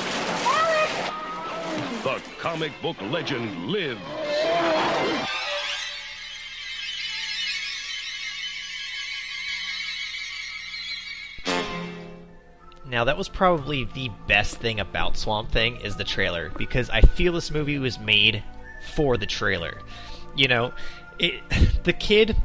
The 2.02 2.22
comic 2.38 2.72
book 2.83 2.96
legend 3.02 3.68
lives. 3.68 4.00
Now 12.87 13.04
that 13.04 13.18
was 13.18 13.28
probably 13.28 13.85
the 13.85 14.11
best 14.28 14.59
thing 14.59 14.78
about 14.78 15.16
Swamp 15.16 15.50
Thing 15.50 15.80
is 15.80 15.96
the 15.96 16.04
trailer 16.04 16.50
because 16.57 16.90
I 16.90 17.00
feel 17.00 17.33
this 17.33 17.50
movie 17.50 17.78
was 17.78 17.98
made 17.98 18.42
for 18.94 19.16
the 19.16 19.26
trailer. 19.26 19.80
You 20.37 20.48
know, 20.48 20.72
it, 21.18 21.42
the 21.85 21.92
kid 21.92 22.37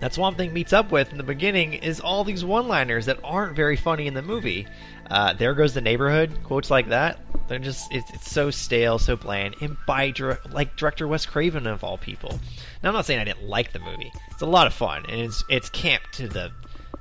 that 0.00 0.14
Swamp 0.14 0.36
Thing 0.36 0.52
meets 0.52 0.72
up 0.72 0.92
with 0.92 1.10
in 1.10 1.18
the 1.18 1.24
beginning 1.24 1.74
is 1.74 2.00
all 2.00 2.24
these 2.24 2.44
one-liners 2.44 3.06
that 3.06 3.18
aren't 3.24 3.56
very 3.56 3.76
funny 3.76 4.06
in 4.06 4.14
the 4.14 4.22
movie. 4.22 4.66
Uh, 5.10 5.32
there 5.32 5.54
goes 5.54 5.74
the 5.74 5.80
neighborhood 5.80 6.38
quotes 6.44 6.70
like 6.70 6.88
that. 6.88 7.18
They're 7.48 7.58
just 7.58 7.92
it's, 7.92 8.10
it's 8.12 8.30
so 8.30 8.50
stale, 8.50 8.98
so 8.98 9.16
bland, 9.16 9.56
and 9.60 9.76
by 9.86 10.10
dir- 10.10 10.40
like 10.50 10.76
director 10.76 11.08
Wes 11.08 11.26
Craven 11.26 11.66
of 11.66 11.82
all 11.82 11.98
people. 11.98 12.38
Now 12.82 12.90
I'm 12.90 12.94
not 12.94 13.06
saying 13.06 13.20
I 13.20 13.24
didn't 13.24 13.48
like 13.48 13.72
the 13.72 13.78
movie. 13.78 14.12
It's 14.30 14.42
a 14.42 14.46
lot 14.46 14.66
of 14.66 14.74
fun, 14.74 15.04
and 15.08 15.20
it's 15.20 15.42
it's 15.48 15.70
camp 15.70 16.02
to 16.12 16.28
the 16.28 16.52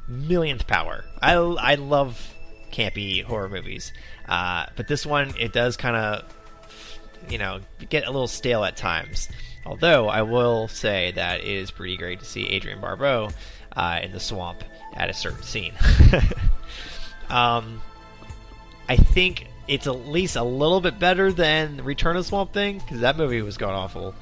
millionth 0.08 0.66
power. 0.66 1.04
I 1.22 1.34
I 1.34 1.76
love 1.76 2.34
campy 2.72 3.24
horror 3.24 3.50
movies, 3.50 3.92
uh, 4.28 4.68
but 4.76 4.88
this 4.88 5.06
one 5.06 5.34
it 5.38 5.52
does 5.52 5.76
kind 5.76 5.96
of 5.96 6.24
you 7.30 7.38
know 7.38 7.60
get 7.90 8.06
a 8.06 8.12
little 8.12 8.28
stale 8.28 8.64
at 8.64 8.78
times. 8.78 9.28
Although 9.66 10.08
I 10.08 10.22
will 10.22 10.70
say 10.70 11.12
that 11.12 11.42
it 11.42 11.46
is 11.46 11.72
pretty 11.72 11.98
great 11.98 12.20
to 12.20 12.26
see 12.26 12.56
Adrienne 12.56 12.80
Barbeau 12.80 13.30
uh, 13.76 14.00
in 14.02 14.14
the 14.14 14.20
swamp 14.20 14.64
at 14.94 15.10
a 15.10 15.14
certain 15.14 15.44
scene. 15.44 15.74
um, 17.30 17.82
I 18.88 18.96
think 18.96 19.48
it's 19.68 19.88
at 19.88 20.08
least 20.08 20.36
a 20.36 20.44
little 20.44 20.82
bit 20.82 21.00
better 21.00 21.32
than 21.32 21.84
Return 21.84 22.16
of 22.16 22.26
Swamp 22.26 22.54
Thing 22.54 22.80
because 22.80 23.02
that 23.02 23.18
movie 23.18 23.42
was 23.42 23.58
god 23.58 23.74
awful. 23.74 24.16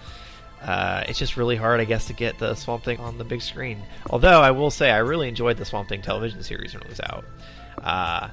Uh, 0.62 1.04
it's 1.08 1.20
just 1.20 1.38
really 1.38 1.56
hard, 1.56 1.80
I 1.80 1.86
guess, 1.86 2.08
to 2.08 2.14
get 2.14 2.40
the 2.40 2.56
Swamp 2.56 2.84
Thing 2.84 3.00
on 3.00 3.18
the 3.18 3.24
big 3.24 3.42
screen. 3.42 3.82
Although 4.10 4.42
I 4.42 4.52
will 4.52 4.72
say 4.72 4.90
I 4.90 4.98
really 4.98 5.30
enjoyed 5.30 5.58
the 5.58 5.66
Swamp 5.66 5.90
Thing 5.90 6.02
television 6.02 6.42
series 6.42 6.74
when 6.74 6.82
it 6.82 6.90
was 6.90 7.00
out. 7.02 7.26
Uh, 7.84 8.30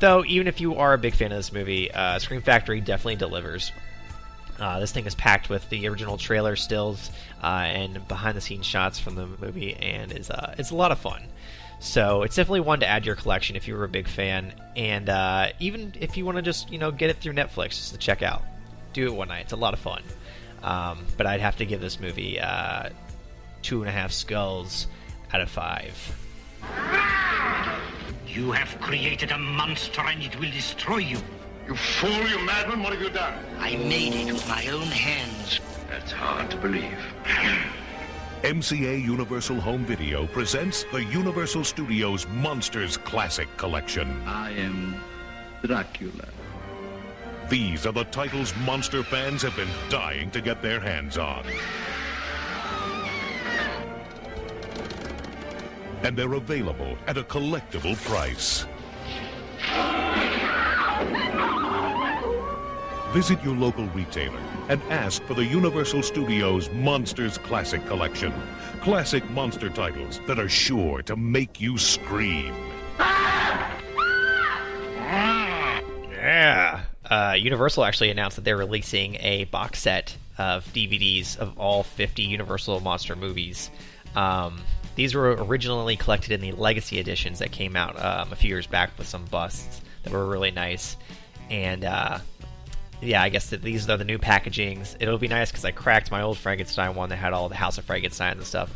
though, 0.00 0.24
even 0.24 0.46
if 0.46 0.60
you 0.60 0.76
are 0.76 0.94
a 0.94 0.98
big 0.98 1.14
fan 1.14 1.30
of 1.30 1.38
this 1.38 1.52
movie, 1.52 1.90
uh, 1.90 2.18
Scream 2.18 2.40
Factory 2.40 2.80
definitely 2.80 3.16
delivers. 3.16 3.70
Uh, 4.58 4.80
this 4.80 4.92
thing 4.92 5.06
is 5.06 5.14
packed 5.14 5.48
with 5.48 5.68
the 5.68 5.86
original 5.88 6.16
trailer 6.16 6.56
stills 6.56 7.10
uh, 7.42 7.46
and 7.46 8.08
behind-the-scenes 8.08 8.66
shots 8.66 8.98
from 8.98 9.14
the 9.14 9.26
movie, 9.26 9.74
and 9.74 10.10
is 10.10 10.30
uh, 10.30 10.54
it's 10.58 10.70
a 10.70 10.74
lot 10.74 10.90
of 10.90 10.98
fun. 10.98 11.22
So 11.80 12.22
it's 12.22 12.34
definitely 12.36 12.60
one 12.60 12.80
to 12.80 12.86
add 12.86 13.04
to 13.04 13.06
your 13.06 13.16
collection 13.16 13.56
if 13.56 13.68
you 13.68 13.76
were 13.76 13.84
a 13.84 13.88
big 13.88 14.08
fan, 14.08 14.52
and 14.76 15.08
uh, 15.08 15.48
even 15.60 15.94
if 16.00 16.16
you 16.16 16.24
want 16.24 16.36
to 16.36 16.42
just 16.42 16.70
you 16.72 16.78
know 16.78 16.90
get 16.90 17.10
it 17.10 17.18
through 17.18 17.34
Netflix 17.34 17.70
just 17.70 17.92
to 17.92 17.98
check 17.98 18.22
out, 18.22 18.42
do 18.92 19.06
it 19.06 19.14
one 19.14 19.28
night. 19.28 19.42
It's 19.42 19.52
a 19.52 19.56
lot 19.56 19.74
of 19.74 19.80
fun. 19.80 20.02
Um, 20.62 21.06
but 21.16 21.26
I'd 21.26 21.40
have 21.40 21.56
to 21.56 21.66
give 21.66 21.80
this 21.80 22.00
movie 22.00 22.40
uh, 22.40 22.90
two 23.62 23.80
and 23.80 23.88
a 23.88 23.92
half 23.92 24.12
skulls 24.12 24.88
out 25.32 25.40
of 25.40 25.48
five. 25.48 26.16
You 28.26 28.52
have 28.52 28.80
created 28.80 29.30
a 29.30 29.38
monster 29.38 30.00
and 30.00 30.22
it 30.22 30.38
will 30.38 30.50
destroy 30.50 30.98
you. 30.98 31.18
You 31.66 31.74
fool, 31.76 32.10
you 32.28 32.38
madman, 32.44 32.82
what 32.82 32.92
have 32.92 33.02
you 33.02 33.10
done? 33.10 33.38
I 33.58 33.76
made 33.76 34.14
it 34.14 34.32
with 34.32 34.48
my 34.48 34.66
own 34.68 34.86
hands. 34.86 35.60
That's 35.88 36.12
hard 36.12 36.50
to 36.50 36.56
believe. 36.56 36.98
MCA 38.42 39.02
Universal 39.02 39.60
Home 39.60 39.84
Video 39.84 40.24
presents 40.28 40.84
the 40.92 41.02
Universal 41.02 41.64
Studios 41.64 42.24
Monsters 42.28 42.96
Classic 42.96 43.48
Collection. 43.56 44.22
I 44.28 44.52
am 44.52 44.94
Dracula. 45.64 46.28
These 47.48 47.84
are 47.84 47.92
the 47.92 48.04
titles 48.04 48.54
monster 48.64 49.02
fans 49.02 49.42
have 49.42 49.56
been 49.56 49.68
dying 49.88 50.30
to 50.30 50.40
get 50.40 50.62
their 50.62 50.78
hands 50.78 51.18
on. 51.18 51.44
And 56.04 56.16
they're 56.16 56.34
available 56.34 56.96
at 57.08 57.18
a 57.18 57.24
collectible 57.24 57.96
price. 58.04 58.66
Visit 63.12 63.42
your 63.42 63.56
local 63.56 63.86
retailer 63.88 64.40
and 64.68 64.82
ask 64.84 65.22
for 65.24 65.34
the 65.34 65.44
Universal 65.44 66.02
Studios 66.02 66.70
Monsters 66.70 67.38
Classic 67.38 67.84
Collection. 67.86 68.32
Classic 68.80 69.28
monster 69.30 69.70
titles 69.70 70.20
that 70.26 70.38
are 70.38 70.48
sure 70.48 71.02
to 71.02 71.16
make 71.16 71.60
you 71.60 71.78
scream. 71.78 72.54
Yeah. 76.10 76.82
Uh, 77.08 77.34
Universal 77.38 77.84
actually 77.84 78.10
announced 78.10 78.36
that 78.36 78.44
they're 78.44 78.56
releasing 78.56 79.16
a 79.16 79.44
box 79.44 79.78
set 79.78 80.16
of 80.36 80.64
DVDs 80.72 81.38
of 81.38 81.58
all 81.58 81.82
50 81.82 82.22
Universal 82.22 82.80
monster 82.80 83.16
movies. 83.16 83.70
Um, 84.14 84.60
these 84.94 85.14
were 85.14 85.30
originally 85.44 85.96
collected 85.96 86.32
in 86.32 86.40
the 86.40 86.52
Legacy 86.52 86.98
editions 86.98 87.38
that 87.38 87.52
came 87.52 87.76
out 87.76 87.98
um, 88.02 88.32
a 88.32 88.36
few 88.36 88.48
years 88.48 88.66
back 88.66 88.90
with 88.98 89.06
some 89.06 89.24
busts 89.26 89.80
that 90.02 90.12
were 90.12 90.26
really 90.26 90.50
nice. 90.50 90.96
And 91.50 91.84
uh, 91.84 92.18
yeah, 93.00 93.22
I 93.22 93.28
guess 93.28 93.50
that 93.50 93.62
these 93.62 93.88
are 93.88 93.96
the 93.96 94.04
new 94.04 94.18
packagings. 94.18 94.96
It'll 95.00 95.18
be 95.18 95.28
nice 95.28 95.50
because 95.50 95.64
I 95.64 95.70
cracked 95.70 96.10
my 96.10 96.22
old 96.22 96.38
Frankenstein 96.38 96.94
one 96.94 97.08
that 97.10 97.16
had 97.16 97.32
all 97.32 97.48
the 97.48 97.54
House 97.54 97.78
of 97.78 97.84
Frankenstein 97.84 98.38
and 98.38 98.46
stuff. 98.46 98.72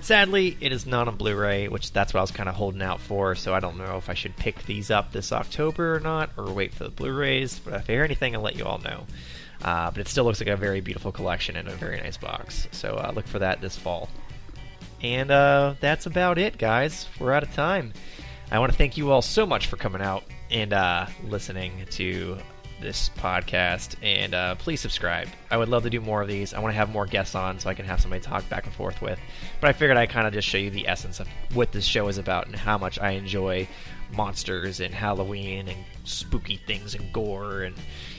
Sadly, 0.00 0.56
it 0.60 0.72
is 0.72 0.86
not 0.86 1.08
on 1.08 1.16
Blu-ray, 1.16 1.68
which 1.68 1.92
that's 1.92 2.12
what 2.12 2.20
I 2.20 2.22
was 2.22 2.30
kind 2.30 2.48
of 2.48 2.54
holding 2.54 2.82
out 2.82 3.00
for. 3.00 3.34
So 3.34 3.54
I 3.54 3.60
don't 3.60 3.78
know 3.78 3.96
if 3.96 4.08
I 4.08 4.14
should 4.14 4.36
pick 4.36 4.62
these 4.64 4.90
up 4.90 5.12
this 5.12 5.32
October 5.32 5.96
or 5.96 6.00
not, 6.00 6.30
or 6.36 6.52
wait 6.52 6.74
for 6.74 6.84
the 6.84 6.90
Blu-rays. 6.90 7.58
But 7.58 7.74
if 7.74 7.88
I 7.88 7.92
hear 7.92 8.04
anything, 8.04 8.34
I'll 8.34 8.42
let 8.42 8.56
you 8.56 8.64
all 8.64 8.78
know. 8.78 9.06
Uh, 9.62 9.90
but 9.90 10.00
it 10.00 10.08
still 10.08 10.24
looks 10.24 10.40
like 10.40 10.48
a 10.48 10.56
very 10.56 10.80
beautiful 10.80 11.10
collection 11.10 11.56
and 11.56 11.68
a 11.68 11.72
very 11.72 11.98
nice 12.00 12.18
box. 12.18 12.68
So 12.70 12.96
uh, 12.96 13.12
look 13.14 13.26
for 13.26 13.38
that 13.38 13.60
this 13.60 13.76
fall. 13.76 14.08
And 15.02 15.30
uh, 15.30 15.74
that's 15.80 16.06
about 16.06 16.38
it, 16.38 16.58
guys. 16.58 17.08
We're 17.18 17.32
out 17.32 17.42
of 17.42 17.52
time. 17.54 17.92
I 18.50 18.58
want 18.58 18.72
to 18.72 18.78
thank 18.78 18.96
you 18.96 19.10
all 19.10 19.22
so 19.22 19.46
much 19.46 19.66
for 19.66 19.76
coming 19.76 20.02
out 20.02 20.24
and 20.50 20.72
uh, 20.72 21.06
listening 21.24 21.86
to 21.92 22.38
this 22.80 23.10
podcast. 23.16 23.96
And 24.02 24.34
uh, 24.34 24.54
please 24.56 24.80
subscribe. 24.80 25.28
I 25.50 25.56
would 25.56 25.68
love 25.68 25.82
to 25.84 25.90
do 25.90 26.00
more 26.00 26.22
of 26.22 26.28
these. 26.28 26.54
I 26.54 26.60
want 26.60 26.72
to 26.72 26.76
have 26.76 26.90
more 26.90 27.06
guests 27.06 27.34
on 27.34 27.58
so 27.58 27.68
I 27.70 27.74
can 27.74 27.86
have 27.86 28.00
somebody 28.00 28.22
talk 28.22 28.48
back 28.48 28.66
and 28.66 28.74
forth 28.74 29.00
with. 29.02 29.18
But 29.60 29.70
I 29.70 29.72
figured 29.72 29.96
I'd 29.96 30.10
kind 30.10 30.26
of 30.26 30.32
just 30.32 30.48
show 30.48 30.58
you 30.58 30.70
the 30.70 30.88
essence 30.88 31.20
of 31.20 31.28
what 31.52 31.72
this 31.72 31.84
show 31.84 32.08
is 32.08 32.18
about 32.18 32.46
and 32.46 32.56
how 32.56 32.78
much 32.78 32.98
I 32.98 33.10
enjoy 33.10 33.68
monsters 34.16 34.80
and 34.80 34.94
Halloween 34.94 35.68
and 35.68 35.78
spooky 36.04 36.56
things 36.56 36.94
and 36.94 37.12
gore 37.12 37.62
and 37.62 37.74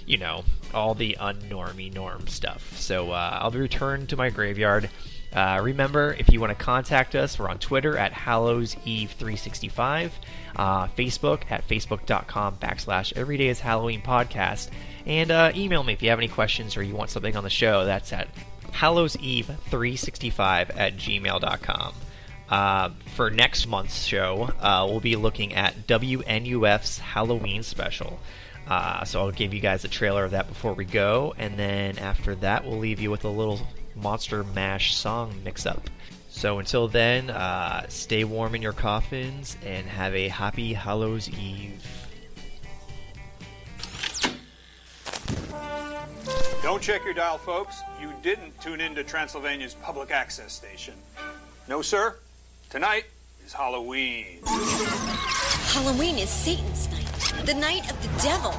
you 0.06 0.18
know 0.18 0.44
all 0.74 0.94
the 0.94 1.18
unnormy 1.20 1.94
norm 1.94 2.28
stuff. 2.28 2.78
So 2.78 3.12
uh, 3.12 3.40
I'll 3.42 3.52
be 3.52 3.60
returned 3.60 4.10
to 4.10 4.18
my 4.18 4.30
graveyard. 4.30 4.90
Uh, 5.36 5.60
remember, 5.62 6.16
if 6.18 6.32
you 6.32 6.40
want 6.40 6.58
to 6.58 6.64
contact 6.64 7.14
us, 7.14 7.38
we're 7.38 7.50
on 7.50 7.60
Twitter 7.60 7.98
at 7.98 8.14
HallowsEve365, 8.14 10.12
uh, 10.56 10.88
Facebook 10.88 11.42
at 11.50 11.68
facebook.com 11.68 12.56
backslash 12.56 13.12
Everyday 13.18 13.50
is 13.50 13.60
Halloween 13.60 14.02
podcast, 14.02 14.70
and 15.06 15.32
uh, 15.32 15.52
email 15.54 15.84
me 15.84 15.92
if 15.92 16.02
you 16.02 16.10
have 16.10 16.20
any 16.20 16.30
questions 16.30 16.78
or 16.78 16.84
you 16.84 16.96
want 16.96 17.10
something 17.10 17.36
on 17.36 17.44
the 17.44 17.50
show. 17.50 17.84
That's 17.84 18.14
at 18.14 18.30
HallowsEve365 18.72 20.78
at 20.78 20.96
gmail.com. 20.96 21.94
Uh, 22.48 22.92
for 23.16 23.30
next 23.30 23.68
month's 23.68 24.06
show, 24.06 24.52
uh, 24.62 24.88
we'll 24.90 25.02
be 25.02 25.18
looking 25.18 25.54
at 25.54 25.86
WNUF's 25.88 27.00
Halloween 27.00 27.62
special. 27.64 28.22
Uh, 28.68 29.04
so 29.04 29.20
I'll 29.20 29.32
give 29.32 29.54
you 29.54 29.60
guys 29.60 29.84
a 29.84 29.90
trailer 29.90 30.24
of 30.24 30.32
that 30.32 30.48
before 30.48 30.74
we 30.74 30.86
go, 30.86 31.36
and 31.38 31.60
then 31.60 31.98
after 31.98 32.36
that, 32.36 32.64
we'll 32.64 32.80
leave 32.80 33.02
you 33.02 33.12
with 33.12 33.26
a 33.26 33.30
little 33.30 33.60
Monster 33.96 34.44
Mash 34.44 34.96
song 34.96 35.34
mix 35.44 35.66
up. 35.66 35.90
So 36.30 36.60
until 36.60 36.88
then, 36.88 37.30
uh, 37.30 37.88
stay 37.88 38.24
warm 38.26 38.56
in 38.56 38.62
your 38.62 38.74
coffins 38.74 39.58
and 39.66 39.88
have 39.88 40.14
a 40.14 40.28
happy 40.28 40.74
Hallows 40.74 41.30
Eve. 41.30 41.82
Don't 46.62 46.82
check 46.82 47.06
your 47.06 47.14
dial, 47.14 47.38
folks. 47.38 47.82
You 48.02 48.12
didn't 48.22 48.60
tune 48.60 48.82
into 48.82 49.04
Transylvania's 49.04 49.76
public 49.76 50.12
access 50.12 50.52
station. 50.52 50.96
No, 51.70 51.82
sir. 51.82 52.16
Tonight 52.70 53.06
is 53.46 53.54
Halloween. 53.54 54.40
Halloween 54.46 56.18
is 56.18 56.30
Satan's 56.30 56.90
night, 56.92 57.46
the 57.46 57.54
night 57.54 57.90
of 57.92 58.02
the 58.02 58.10
devil. 58.24 58.52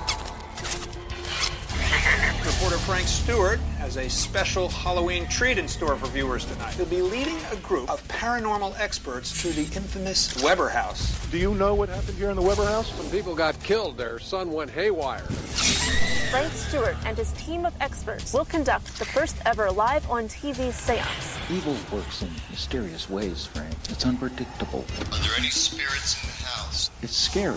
Reporter 2.46 2.78
Frank 2.78 3.08
Stewart 3.08 3.58
has 3.86 3.96
a 3.98 4.10
special 4.10 4.68
Halloween 4.68 5.28
treat 5.28 5.58
in 5.58 5.68
store 5.68 5.94
for 5.94 6.08
viewers 6.08 6.44
tonight. 6.44 6.74
He'll 6.74 6.86
be 6.86 7.02
leading 7.02 7.38
a 7.52 7.56
group 7.56 7.88
of 7.88 8.02
paranormal 8.08 8.76
experts 8.80 9.40
to 9.42 9.50
the 9.50 9.62
infamous 9.76 10.42
Weber 10.42 10.68
House. 10.68 11.24
Do 11.30 11.38
you 11.38 11.54
know 11.54 11.72
what 11.72 11.88
happened 11.88 12.18
here 12.18 12.30
in 12.30 12.34
the 12.34 12.42
Weber 12.42 12.64
House? 12.64 12.90
When 12.98 13.08
people 13.12 13.36
got 13.36 13.62
killed, 13.62 13.96
their 13.96 14.18
son 14.18 14.50
went 14.50 14.72
haywire. 14.72 15.22
Frank 16.32 16.52
Stewart 16.52 16.96
and 17.04 17.16
his 17.16 17.30
team 17.34 17.64
of 17.64 17.72
experts 17.80 18.32
will 18.34 18.44
conduct 18.44 18.98
the 18.98 19.04
first 19.04 19.36
ever 19.46 19.70
live 19.70 20.10
on 20.10 20.24
TV 20.24 20.72
seance. 20.72 21.38
Evil 21.48 21.76
works 21.92 22.22
in 22.22 22.30
mysterious 22.50 23.08
ways, 23.08 23.46
Frank. 23.46 23.72
It's 23.88 24.04
unpredictable. 24.04 24.84
Are 25.12 25.18
there 25.20 25.38
any 25.38 25.50
spirits 25.50 26.20
in 26.24 26.28
the 26.28 26.48
house? 26.48 26.90
It's 27.02 27.16
scary. 27.16 27.54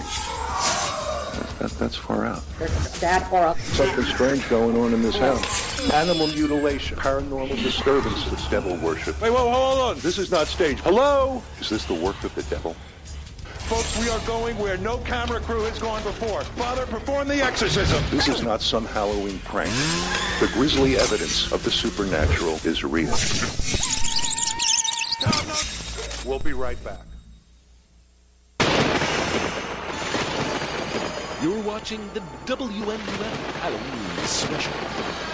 That, 1.60 1.72
that's 1.80 1.96
far 1.96 2.26
out. 2.26 2.44
There's 2.58 3.00
that 3.00 3.32
or 3.32 3.48
a... 3.48 3.60
Something 3.60 4.06
strange 4.06 4.48
going 4.50 4.78
on 4.78 4.94
in 4.94 5.02
this 5.02 5.18
house. 5.18 5.92
Animal 5.92 6.19
animal 6.20 6.36
mutilation, 6.36 6.98
paranormal 6.98 7.62
disturbances, 7.64 8.48
devil 8.50 8.76
worship. 8.78 9.20
Wait, 9.22 9.32
whoa, 9.32 9.50
hold 9.50 9.80
on. 9.80 10.00
This 10.00 10.18
is 10.18 10.32
not 10.32 10.48
staged. 10.48 10.82
Hello? 10.82 11.42
Is 11.60 11.70
this 11.70 11.86
the 11.86 11.94
work 11.94 12.22
of 12.24 12.36
the 12.36 12.44
devil? 12.44 12.76
Folks, 13.70 13.98
we 14.00 14.10
are 14.10 14.20
going 14.26 14.58
where 14.58 14.78
no 14.78 14.98
camera 15.00 15.40
crew 15.40 15.62
has 15.62 15.80
gone 15.80 16.04
before. 16.04 16.44
Father, 16.44 16.86
perform 16.88 17.28
the 17.28 17.42
exorcism. 17.42 18.04
This 18.10 18.28
is 18.28 18.42
not 18.42 18.62
some 18.62 18.86
Halloween 18.86 19.40
prank. 19.46 19.70
The 20.40 20.50
grisly 20.54 20.98
evidence 20.98 21.52
of 21.52 21.64
the 21.64 21.72
supernatural 21.72 22.56
is 22.66 22.84
real. 22.84 23.16
We'll 26.26 26.40
be 26.40 26.54
right 26.54 26.84
back. 26.84 27.00
You're 31.42 31.62
watching 31.62 32.02
the 32.14 32.20
WNUF 32.46 33.00
Halloween 33.62 34.26
Special. 34.26 35.29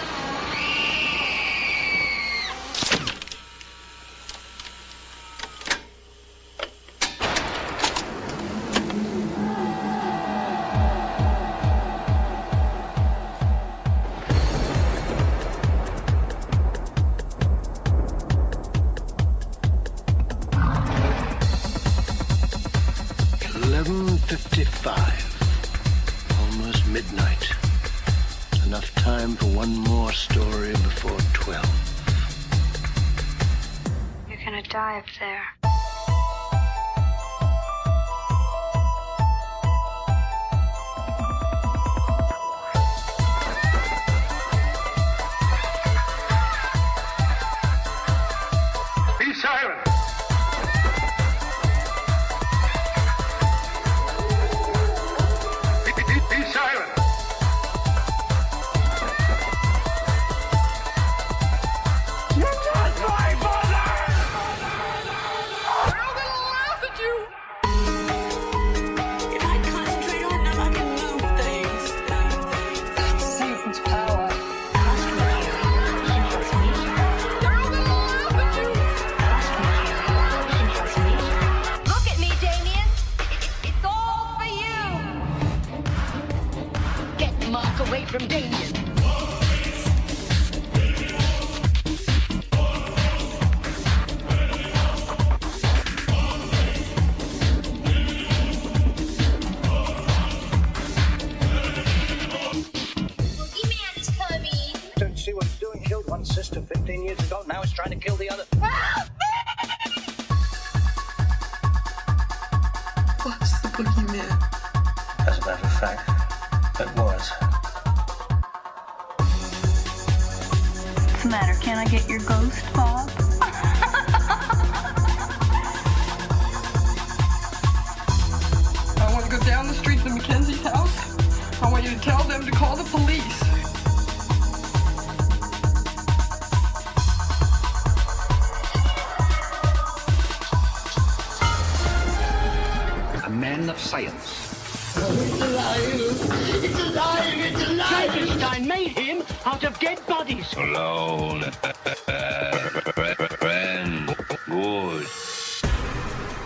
doors. 154.76 155.62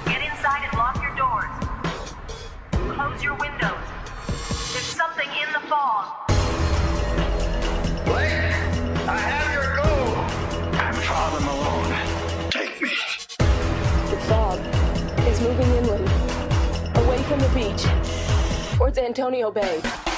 Get 0.06 0.22
inside 0.22 0.62
and 0.68 0.78
lock 0.78 0.96
your 1.02 1.14
doors. 1.16 1.52
Close 2.94 3.22
your 3.24 3.34
windows. 3.34 3.86
There's 4.72 4.92
something 5.00 5.28
in 5.42 5.52
the 5.52 5.62
fog. 5.68 6.04
Blake, 8.04 8.54
I 9.08 9.18
have 9.30 9.48
your 9.56 9.68
gold. 9.80 10.16
I'm 10.84 10.94
Father 11.08 11.40
Malone. 11.48 12.50
Take 12.50 12.80
me. 12.80 12.90
The 14.10 14.20
fog 14.28 14.60
is 15.26 15.40
moving 15.40 15.70
inland, 15.78 16.08
away 16.98 17.20
from 17.24 17.40
the 17.40 17.50
beach, 17.58 17.82
towards 18.76 18.98
Antonio 18.98 19.50
Bay. 19.50 20.09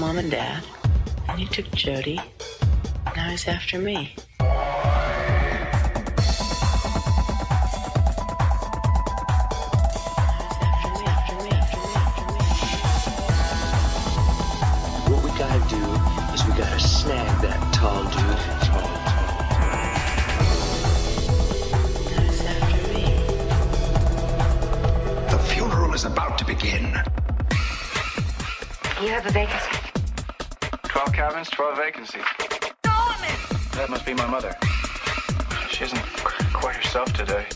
mom 0.00 0.16
and 0.16 0.30
dad, 0.30 0.64
and 1.28 1.38
he 1.38 1.44
took 1.44 1.70
Jody. 1.72 2.18
Now 3.14 3.28
he's 3.28 3.46
after 3.46 3.78
me. 3.78 4.14
reference 31.40 32.12
to 32.12 32.18
a 32.18 32.24
That 33.76 33.88
must 33.88 34.04
be 34.04 34.12
my 34.12 34.26
mother. 34.26 34.54
She 35.70 35.84
isn't 35.84 36.02
quite 36.52 36.76
herself 36.76 37.10
today. 37.14 37.46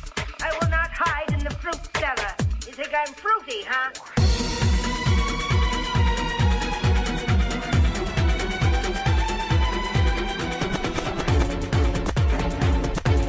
I 0.41 0.57
will 0.59 0.71
not 0.71 0.91
hide 0.91 1.31
in 1.33 1.45
the 1.45 1.51
fruit 1.51 1.79
cellar. 1.99 2.35
You 2.67 2.73
think 2.73 2.95
I'm 2.95 3.13
fruity, 3.13 3.63
huh? 3.67 3.91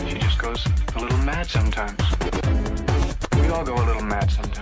She 0.08 0.20
just 0.20 0.40
goes 0.40 0.66
a 0.96 1.00
little 1.00 1.18
mad 1.20 1.48
sometimes. 1.48 2.00
We 3.42 3.50
all 3.50 3.66
go 3.66 3.76
a 3.76 3.86
little 3.86 4.04
mad 4.04 4.32
sometimes. 4.32 4.55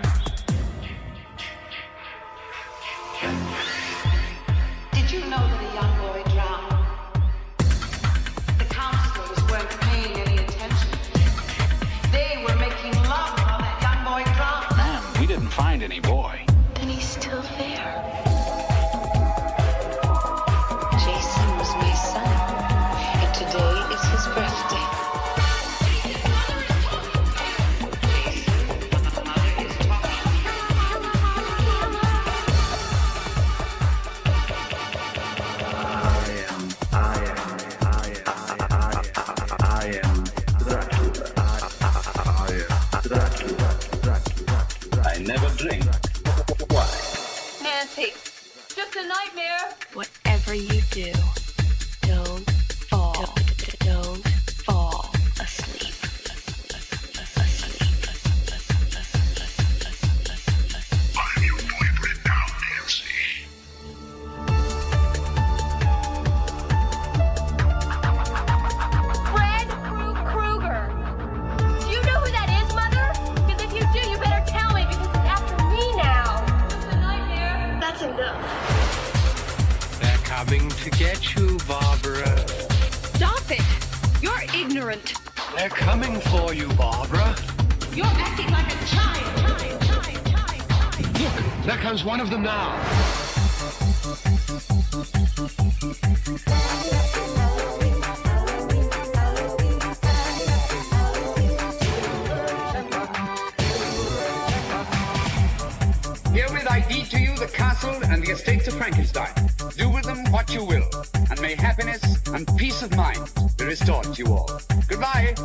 Herewith 106.34 106.68
I 106.68 106.80
deed 106.90 107.06
to 107.12 107.20
you 107.20 107.36
the 107.38 107.46
castle 107.46 107.96
and 108.06 108.24
the 108.24 108.32
estates 108.32 108.68
of 108.68 108.74
Frankenstein. 108.74 109.32
Do 109.78 109.90
with 109.90 110.06
them 110.06 110.32
what 110.32 110.52
you 110.52 110.64
will, 110.64 110.90
and 111.30 111.40
may 111.40 111.54
happiness 111.54 112.02
and 112.28 112.48
peace 112.58 112.82
of 112.82 112.96
mind 112.96 113.32
be 113.58 113.66
restored 113.66 114.12
to 114.14 114.24
you 114.24 114.34
all. 114.34 114.50
Goodbye. 114.88 115.36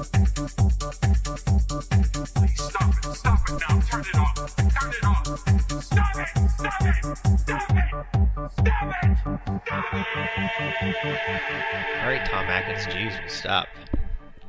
Stop 2.55 2.95
it, 2.95 3.14
stop 3.14 3.41
it 3.49 3.61
now. 3.68 3.80
Turn 3.80 4.01
it 4.01 4.14
off. 4.16 4.57
Turn 4.57 4.91
it 4.91 5.05
off. 5.05 5.26
Stop 5.82 6.16
it, 6.16 6.28
stop 6.57 6.82
it, 6.82 6.95
stop 7.39 7.70
it, 7.70 7.84
stop 8.57 8.72
it, 8.72 8.78
stop 8.78 8.95
it. 8.95 9.18
All 12.01 12.09
right, 12.09 12.24
Tom 12.24 12.47
Atkins, 12.47 12.86
Jews 12.93 13.12
will 13.22 13.28
stop. 13.28 13.68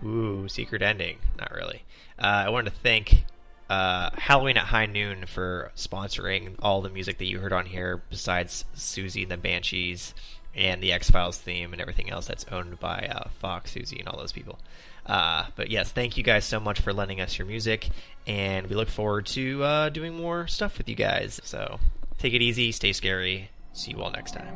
Ooh, 0.05 0.47
secret 0.47 0.81
ending. 0.81 1.17
Not 1.37 1.51
really. 1.51 1.83
Uh, 2.17 2.45
I 2.45 2.49
wanted 2.49 2.71
to 2.71 2.79
thank 2.79 3.25
uh, 3.69 4.09
Halloween 4.13 4.57
at 4.57 4.65
High 4.65 4.87
Noon 4.87 5.25
for 5.25 5.71
sponsoring 5.75 6.55
all 6.59 6.81
the 6.81 6.89
music 6.89 7.17
that 7.19 7.25
you 7.25 7.39
heard 7.39 7.53
on 7.53 7.65
here, 7.65 8.01
besides 8.09 8.65
Siouxsie 8.75 9.23
and 9.23 9.31
the 9.31 9.37
Banshees 9.37 10.13
and 10.55 10.81
the 10.81 10.91
X 10.91 11.09
Files 11.09 11.37
theme 11.37 11.71
and 11.71 11.81
everything 11.81 12.09
else 12.09 12.27
that's 12.27 12.45
owned 12.51 12.79
by 12.79 13.07
uh, 13.11 13.29
Fox, 13.39 13.73
Siouxsie, 13.73 13.99
and 13.99 14.07
all 14.07 14.17
those 14.17 14.31
people. 14.31 14.59
Uh, 15.05 15.45
but 15.55 15.69
yes, 15.69 15.91
thank 15.91 16.17
you 16.17 16.23
guys 16.23 16.45
so 16.45 16.59
much 16.59 16.81
for 16.81 16.93
lending 16.93 17.21
us 17.21 17.37
your 17.37 17.47
music, 17.47 17.89
and 18.27 18.67
we 18.67 18.75
look 18.75 18.89
forward 18.89 19.25
to 19.27 19.63
uh, 19.63 19.89
doing 19.89 20.15
more 20.15 20.47
stuff 20.47 20.77
with 20.77 20.89
you 20.89 20.95
guys. 20.95 21.39
So 21.43 21.79
take 22.17 22.33
it 22.33 22.41
easy, 22.41 22.71
stay 22.71 22.93
scary. 22.93 23.49
See 23.73 23.91
you 23.91 24.01
all 24.01 24.11
next 24.11 24.31
time. 24.33 24.55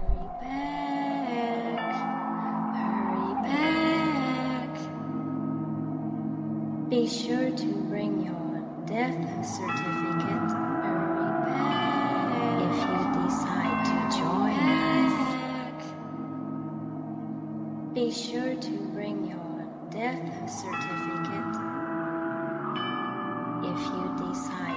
Be 6.90 7.08
sure 7.08 7.50
to 7.50 7.66
bring 7.90 8.23
death 8.94 9.44
certificate. 9.44 10.52
If 12.62 12.78
you 12.78 13.00
decide 13.26 13.80
to 13.90 13.98
join 14.16 14.60
us, 15.02 15.18
be 17.96 18.08
sure 18.12 18.54
to 18.54 18.72
bring 18.94 19.26
your 19.26 19.66
death 19.90 20.48
certificate. 20.48 21.56
If 23.66 23.82
you 23.82 24.06
decide 24.28 24.73